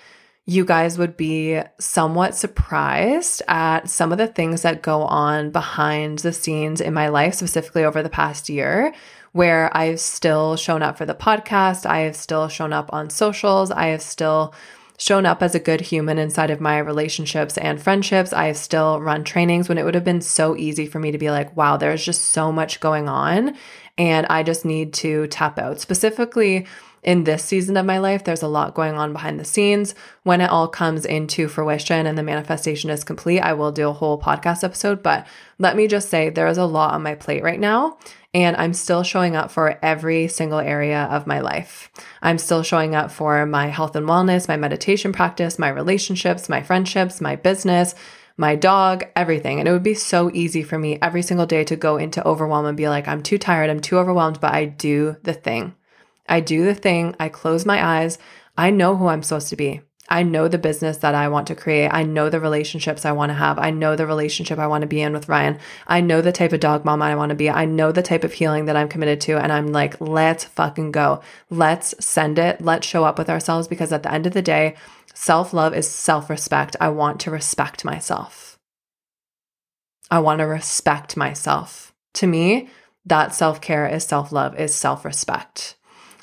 you 0.46 0.66
guys 0.66 0.98
would 0.98 1.16
be 1.16 1.62
somewhat 1.80 2.36
surprised 2.36 3.42
at 3.48 3.90
some 3.90 4.12
of 4.12 4.18
the 4.18 4.28
things 4.28 4.64
that 4.64 4.82
go 4.82 5.04
on 5.04 5.52
behind 5.52 6.20
the 6.20 6.34
scenes 6.34 6.82
in 6.82 6.94
my 6.94 7.08
life, 7.08 7.34
specifically 7.34 7.86
over 7.86 8.04
the 8.04 8.10
past 8.10 8.50
year, 8.50 8.94
where 9.32 9.76
I've 9.76 10.02
still 10.02 10.58
shown 10.58 10.82
up 10.82 10.98
for 10.98 11.06
the 11.06 11.16
podcast. 11.16 11.86
I 11.86 12.00
have 12.00 12.16
still 12.16 12.50
shown 12.50 12.74
up 12.74 12.92
on 12.92 13.10
socials. 13.10 13.72
I 13.72 13.88
have 13.88 14.02
still 14.02 14.54
shown 14.98 15.26
up 15.26 15.42
as 15.42 15.56
a 15.56 15.60
good 15.60 15.82
human 15.82 16.18
inside 16.18 16.52
of 16.52 16.62
my 16.62 16.78
relationships 16.78 17.58
and 17.58 17.82
friendships. 17.82 18.32
I 18.32 18.48
have 18.48 18.58
still 18.58 19.02
run 19.02 19.24
trainings 19.24 19.68
when 19.68 19.78
it 19.78 19.84
would 19.84 19.96
have 19.96 20.04
been 20.04 20.22
so 20.22 20.56
easy 20.56 20.86
for 20.86 21.00
me 21.00 21.12
to 21.12 21.18
be 21.18 21.32
like, 21.32 21.56
wow, 21.58 21.78
there's 21.78 22.06
just 22.06 22.28
so 22.28 22.52
much 22.52 22.80
going 22.80 23.10
on. 23.10 23.56
And 23.98 24.26
I 24.28 24.44
just 24.44 24.66
need 24.66 24.94
to 24.94 25.28
tap 25.28 25.60
out. 25.60 25.80
Specifically, 25.80 26.66
in 27.04 27.26
this 27.26 27.44
season 27.44 27.76
of 27.76 27.86
my 27.86 27.98
life, 27.98 28.24
there's 28.24 28.42
a 28.42 28.48
lot 28.48 28.74
going 28.74 28.96
on 28.96 29.14
behind 29.14 29.40
the 29.40 29.46
scenes. 29.46 29.94
When 30.24 30.42
it 30.42 30.50
all 30.50 30.68
comes 30.68 31.06
into 31.06 31.48
fruition 31.50 32.08
and 32.08 32.18
the 32.18 32.24
manifestation 32.24 32.90
is 32.90 33.04
complete, 33.04 33.42
I 33.42 33.54
will 33.54 33.72
do 33.72 33.90
a 33.90 33.94
whole 33.94 34.20
podcast 34.20 34.64
episode. 34.64 35.04
But 35.04 35.28
let 35.60 35.76
me 35.76 35.88
just 35.88 36.10
say, 36.10 36.30
there 36.30 36.48
is 36.48 36.58
a 36.58 36.66
lot 36.66 36.94
on 36.94 37.04
my 37.04 37.16
plate 37.16 37.44
right 37.44 37.60
now. 37.60 37.98
And 38.34 38.56
I'm 38.56 38.74
still 38.74 39.04
showing 39.04 39.36
up 39.36 39.52
for 39.52 39.78
every 39.84 40.28
single 40.28 40.58
area 40.58 41.04
of 41.12 41.28
my 41.28 41.42
life. 41.42 41.92
I'm 42.22 42.40
still 42.40 42.64
showing 42.64 42.96
up 42.96 43.12
for 43.12 43.46
my 43.46 43.68
health 43.68 43.96
and 43.96 44.08
wellness, 44.08 44.48
my 44.48 44.58
meditation 44.58 45.14
practice, 45.14 45.60
my 45.60 45.70
relationships, 45.70 46.50
my 46.50 46.64
friendships, 46.64 47.22
my 47.22 47.36
business, 47.36 47.94
my 48.38 48.56
dog, 48.56 49.06
everything. 49.15 49.60
And 49.60 49.67
it 49.67 49.72
would 49.72 49.84
be 49.84 49.93
so 49.93 50.32
easy 50.34 50.63
for 50.63 50.80
me 50.80 50.98
every 51.02 51.22
single 51.22 51.46
day 51.46 51.63
to 51.65 51.76
go 51.76 51.98
into 51.98 52.26
overwhelm 52.28 52.65
and 52.65 52.78
be 52.78 52.89
like, 52.89 53.08
I'm 53.08 53.22
too 53.22 53.38
tired, 53.38 53.69
I'm 53.69 53.80
too 53.80 53.98
overwhelmed, 53.98 54.39
but 54.39 54.54
I 54.54 54.65
do 54.65 55.17
the 55.24 55.34
thing. 55.34 55.76
I 56.28 56.39
do 56.39 56.65
the 56.65 56.76
thing, 56.76 57.15
I 57.19 57.30
close 57.30 57.65
my 57.65 57.84
eyes. 57.84 58.17
I 58.58 58.69
know 58.69 58.96
who 58.96 59.08
I'm 59.08 59.24
supposed 59.24 59.50
to 59.50 59.56
be. 59.56 59.82
I 60.10 60.24
know 60.24 60.48
the 60.48 60.58
business 60.58 60.98
that 60.98 61.15
I 61.15 61.30
want 61.30 61.48
to 61.48 61.56
create. 61.56 61.88
I 61.88 62.04
know 62.04 62.30
the 62.30 62.39
relationships 62.39 63.06
I 63.06 63.13
want 63.13 63.30
to 63.30 63.36
have. 63.36 63.58
I 63.58 63.72
know 63.72 63.96
the 63.96 64.06
relationship 64.06 64.60
I 64.60 64.67
want 64.67 64.82
to 64.82 64.88
be 64.88 65.02
in 65.02 65.13
with 65.13 65.30
Ryan. 65.30 65.60
I 65.88 66.02
know 66.02 66.22
the 66.22 66.34
type 66.34 66.52
of 66.52 66.60
dog 66.60 66.84
mom 66.84 67.02
I 67.02 67.15
want 67.15 67.30
to 67.30 67.36
be. 67.36 67.50
I 67.50 67.65
know 67.65 67.91
the 67.91 68.04
type 68.04 68.26
of 68.26 68.34
healing 68.34 68.65
that 68.65 68.76
I'm 68.76 68.89
committed 68.89 69.22
to. 69.22 69.38
And 69.41 69.52
I'm 69.52 69.72
like, 69.72 70.00
let's 70.02 70.43
fucking 70.43 70.91
go. 70.91 71.22
Let's 71.50 71.96
send 72.06 72.38
it. 72.38 72.62
Let's 72.62 72.86
show 72.86 73.06
up 73.06 73.17
with 73.17 73.30
ourselves 73.30 73.69
because 73.69 73.93
at 73.93 74.04
the 74.04 74.13
end 74.13 74.28
of 74.28 74.34
the 74.34 74.41
day, 74.41 74.76
self 75.13 75.54
love 75.54 75.73
is 75.73 75.89
self 75.89 76.30
respect. 76.30 76.76
I 76.82 76.89
want 76.89 77.19
to 77.21 77.32
respect 77.32 77.86
myself. 77.86 78.60
I 80.12 80.19
want 80.19 80.39
to 80.39 80.45
respect 80.45 81.17
myself. 81.17 81.93
To 82.15 82.28
me, 82.28 82.69
that 83.06 83.34
self 83.34 83.62
care 83.62 83.88
is 83.88 84.04
self 84.04 84.32
love, 84.32 84.60
is 84.60 84.73
self 84.73 85.06
respect. 85.06 85.76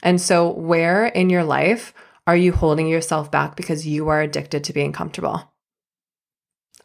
And 0.03 0.20
so, 0.20 0.50
where 0.50 1.07
in 1.07 1.31
your 1.31 1.44
life 1.44 1.92
are 2.26 2.37
you 2.37 2.53
holding 2.53 2.87
yourself 2.87 3.31
back 3.31 3.57
because 3.57 3.87
you 3.87 4.09
are 4.09 4.20
addicted 4.20 4.64
to 4.64 4.72
being 4.72 4.92
comfortable? 4.92 5.53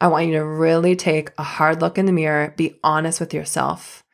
I 0.00 0.08
want 0.08 0.26
you 0.26 0.32
to 0.34 0.44
really 0.44 0.96
take 0.96 1.32
a 1.38 1.42
hard 1.42 1.80
look 1.80 1.96
in 1.96 2.06
the 2.06 2.12
mirror, 2.12 2.52
be 2.56 2.78
honest 2.84 3.20
with 3.20 3.32
yourself, 3.32 4.04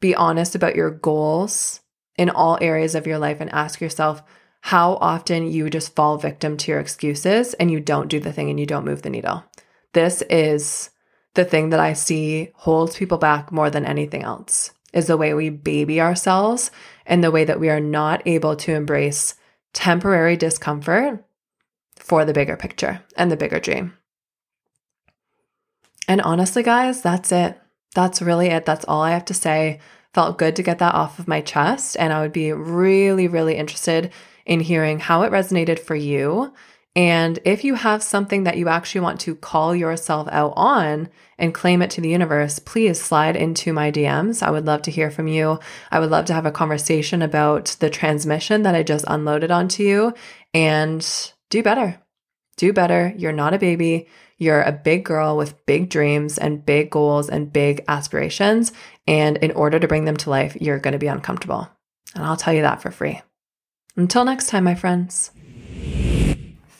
be 0.00 0.14
honest 0.14 0.54
about 0.54 0.74
your 0.74 0.90
goals 0.90 1.80
in 2.16 2.30
all 2.30 2.58
areas 2.60 2.94
of 2.94 3.06
your 3.06 3.18
life, 3.18 3.40
and 3.40 3.52
ask 3.52 3.80
yourself 3.80 4.22
how 4.64 4.94
often 5.02 5.46
you 5.46 5.68
just 5.68 5.94
fall 5.94 6.16
victim 6.16 6.56
to 6.56 6.70
your 6.70 6.80
excuses 6.80 7.52
and 7.52 7.70
you 7.70 7.78
don't 7.78 8.08
do 8.08 8.18
the 8.18 8.32
thing 8.32 8.48
and 8.48 8.58
you 8.58 8.64
don't 8.64 8.86
move 8.86 9.02
the 9.02 9.10
needle. 9.10 9.44
This 9.92 10.22
is 10.30 10.88
the 11.34 11.44
thing 11.44 11.68
that 11.68 11.80
I 11.80 11.92
see 11.92 12.48
holds 12.54 12.96
people 12.96 13.18
back 13.18 13.52
more 13.52 13.68
than 13.68 13.84
anything 13.84 14.22
else 14.22 14.72
is 14.94 15.06
the 15.06 15.18
way 15.18 15.34
we 15.34 15.50
baby 15.50 16.00
ourselves 16.00 16.70
and 17.04 17.22
the 17.22 17.30
way 17.30 17.44
that 17.44 17.60
we 17.60 17.68
are 17.68 17.78
not 17.78 18.22
able 18.24 18.56
to 18.56 18.72
embrace 18.72 19.34
temporary 19.74 20.34
discomfort 20.34 21.22
for 21.96 22.24
the 22.24 22.32
bigger 22.32 22.56
picture 22.56 23.02
and 23.18 23.30
the 23.30 23.36
bigger 23.36 23.60
dream. 23.60 23.92
And 26.08 26.22
honestly, 26.22 26.62
guys, 26.62 27.02
that's 27.02 27.32
it. 27.32 27.60
That's 27.94 28.22
really 28.22 28.46
it. 28.46 28.64
That's 28.64 28.86
all 28.86 29.02
I 29.02 29.10
have 29.10 29.26
to 29.26 29.34
say. 29.34 29.80
Felt 30.14 30.38
good 30.38 30.56
to 30.56 30.62
get 30.62 30.78
that 30.78 30.94
off 30.94 31.18
of 31.18 31.28
my 31.28 31.42
chest. 31.42 31.98
And 32.00 32.14
I 32.14 32.22
would 32.22 32.32
be 32.32 32.50
really, 32.50 33.28
really 33.28 33.56
interested 33.56 34.10
in 34.46 34.60
hearing 34.60 34.98
how 34.98 35.22
it 35.22 35.32
resonated 35.32 35.78
for 35.78 35.94
you. 35.94 36.52
And 36.96 37.40
if 37.44 37.64
you 37.64 37.74
have 37.74 38.04
something 38.04 38.44
that 38.44 38.56
you 38.56 38.68
actually 38.68 39.00
want 39.00 39.20
to 39.20 39.34
call 39.34 39.74
yourself 39.74 40.28
out 40.30 40.52
on 40.54 41.08
and 41.38 41.52
claim 41.52 41.82
it 41.82 41.90
to 41.90 42.00
the 42.00 42.08
universe, 42.08 42.60
please 42.60 43.00
slide 43.00 43.34
into 43.34 43.72
my 43.72 43.90
DMs. 43.90 44.42
I 44.42 44.50
would 44.50 44.64
love 44.64 44.82
to 44.82 44.92
hear 44.92 45.10
from 45.10 45.26
you. 45.26 45.58
I 45.90 45.98
would 45.98 46.10
love 46.10 46.26
to 46.26 46.34
have 46.34 46.46
a 46.46 46.52
conversation 46.52 47.20
about 47.20 47.76
the 47.80 47.90
transmission 47.90 48.62
that 48.62 48.76
I 48.76 48.84
just 48.84 49.04
unloaded 49.08 49.50
onto 49.50 49.82
you 49.82 50.14
and 50.52 51.32
do 51.50 51.64
better. 51.64 52.00
Do 52.56 52.72
better. 52.72 53.12
You're 53.16 53.32
not 53.32 53.54
a 53.54 53.58
baby. 53.58 54.06
You're 54.38 54.62
a 54.62 54.70
big 54.70 55.04
girl 55.04 55.36
with 55.36 55.66
big 55.66 55.88
dreams 55.88 56.38
and 56.38 56.64
big 56.64 56.90
goals 56.90 57.28
and 57.28 57.52
big 57.52 57.84
aspirations. 57.88 58.72
And 59.08 59.36
in 59.38 59.50
order 59.52 59.80
to 59.80 59.88
bring 59.88 60.04
them 60.04 60.16
to 60.18 60.30
life, 60.30 60.56
you're 60.60 60.78
going 60.78 60.92
to 60.92 60.98
be 60.98 61.08
uncomfortable. 61.08 61.68
And 62.14 62.24
I'll 62.24 62.36
tell 62.36 62.54
you 62.54 62.62
that 62.62 62.82
for 62.82 62.92
free. 62.92 63.20
Until 63.96 64.24
next 64.24 64.48
time, 64.48 64.64
my 64.64 64.74
friends. 64.74 65.30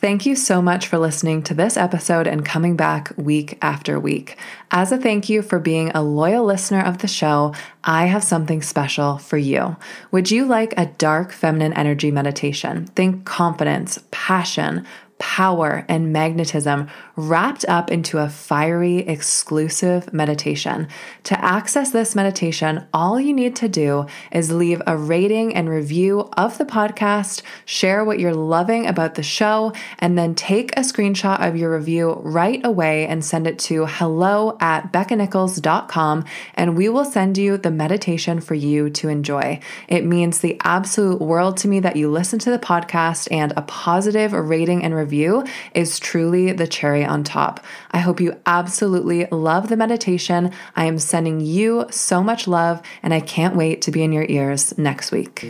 Thank 0.05 0.27
you 0.27 0.37
so 0.37 0.61
much 0.61 0.87
for 0.87 0.99
listening 0.99 1.43
to 1.45 1.55
this 1.55 1.79
episode 1.79 2.27
and 2.27 2.45
coming 2.45 2.77
back 2.77 3.15
week 3.17 3.57
after 3.63 3.99
week. 3.99 4.37
As 4.71 4.93
a 4.93 4.99
thank 4.99 5.31
you 5.31 5.41
for 5.41 5.59
being 5.59 5.91
a 5.93 6.03
loyal 6.03 6.45
listener 6.45 6.83
of 6.83 6.99
the 6.99 7.09
show, 7.09 7.55
I 7.85 8.05
have 8.05 8.23
something 8.23 8.61
special 8.61 9.17
for 9.17 9.39
you. 9.39 9.77
Would 10.11 10.31
you 10.31 10.45
like 10.45 10.75
a 10.77 10.93
dark 10.99 11.33
feminine 11.33 11.73
energy 11.73 12.11
meditation? 12.11 12.85
Think 12.89 13.25
confidence, 13.25 13.99
passion, 14.11 14.85
power 15.25 15.87
and 15.89 16.13
magnetism 16.13 16.87
wrapped 17.17 17.65
up 17.67 17.91
into 17.91 18.19
a 18.19 18.29
fiery, 18.29 18.99
exclusive 18.99 20.13
meditation. 20.13 20.87
To 21.23 21.43
access 21.43 21.93
this 21.93 22.15
meditation, 22.15 22.85
all 22.93 23.19
you 23.19 23.33
need 23.33 23.57
to 23.57 23.69
do 23.69 24.05
is 24.31 24.53
leave 24.53 24.83
a 24.87 24.99
rating 24.99 25.55
and 25.55 25.67
review 25.67 26.29
of 26.37 26.59
the 26.59 26.67
podcast, 26.67 27.41
share 27.65 28.05
what 28.05 28.19
you're 28.21 28.35
loving 28.35 28.87
about 28.87 29.15
the 29.15 29.23
show, 29.23 29.73
and 29.99 30.19
then 30.19 30.35
take 30.35 30.77
a 30.77 30.81
screenshot 30.81 31.41
of 31.41 31.57
your 31.57 31.75
review 31.75 32.21
right 32.23 32.61
away 32.63 33.07
and 33.07 33.25
send 33.25 33.47
it 33.47 33.59
to 33.61 33.87
hello 33.87 34.59
at 34.61 34.93
beccanicholls.com, 34.93 36.25
and 36.55 36.77
we 36.77 36.91
will 36.91 37.07
send 37.07 37.39
you 37.39 37.57
the 37.57 37.71
meditation 37.71 38.41
for 38.41 38.55
you 38.55 38.91
to 38.91 39.09
enjoy. 39.09 39.59
It 39.89 40.05
means 40.05 40.41
the 40.41 40.61
absolute 40.63 41.23
world 41.23 41.57
to 41.59 41.69
me 41.69 41.81
that 41.81 41.97
you 41.97 42.11
listen 42.11 42.39
to 42.41 42.51
the 42.51 42.59
podcast, 42.59 43.27
and 43.33 43.55
a 43.57 43.63
positive 43.63 44.33
rating 44.35 44.85
and 44.85 44.95
review 44.95 45.14
review 45.15 45.45
is 45.75 46.01
truly 46.01 46.51
the 46.53 46.67
cherry 46.67 47.05
on 47.05 47.23
top. 47.23 47.65
I 47.93 47.99
hope 47.99 48.21
you 48.21 48.37
absolutely 48.47 49.27
love 49.27 49.69
the 49.69 49.77
meditation. 49.77 50.51
I 50.75 50.87
am 50.87 50.99
sending 50.99 51.41
you 51.41 51.87
so 51.91 52.23
much 52.23 52.49
love, 52.49 52.83
and 53.01 53.15
I 53.15 53.21
can't 53.21 53.55
wait 53.55 53.81
to 53.83 53.93
be 53.93 54.03
in 54.03 54.13
your 54.13 54.27
ears 54.29 54.77
next 54.77 55.13
week. 55.13 55.47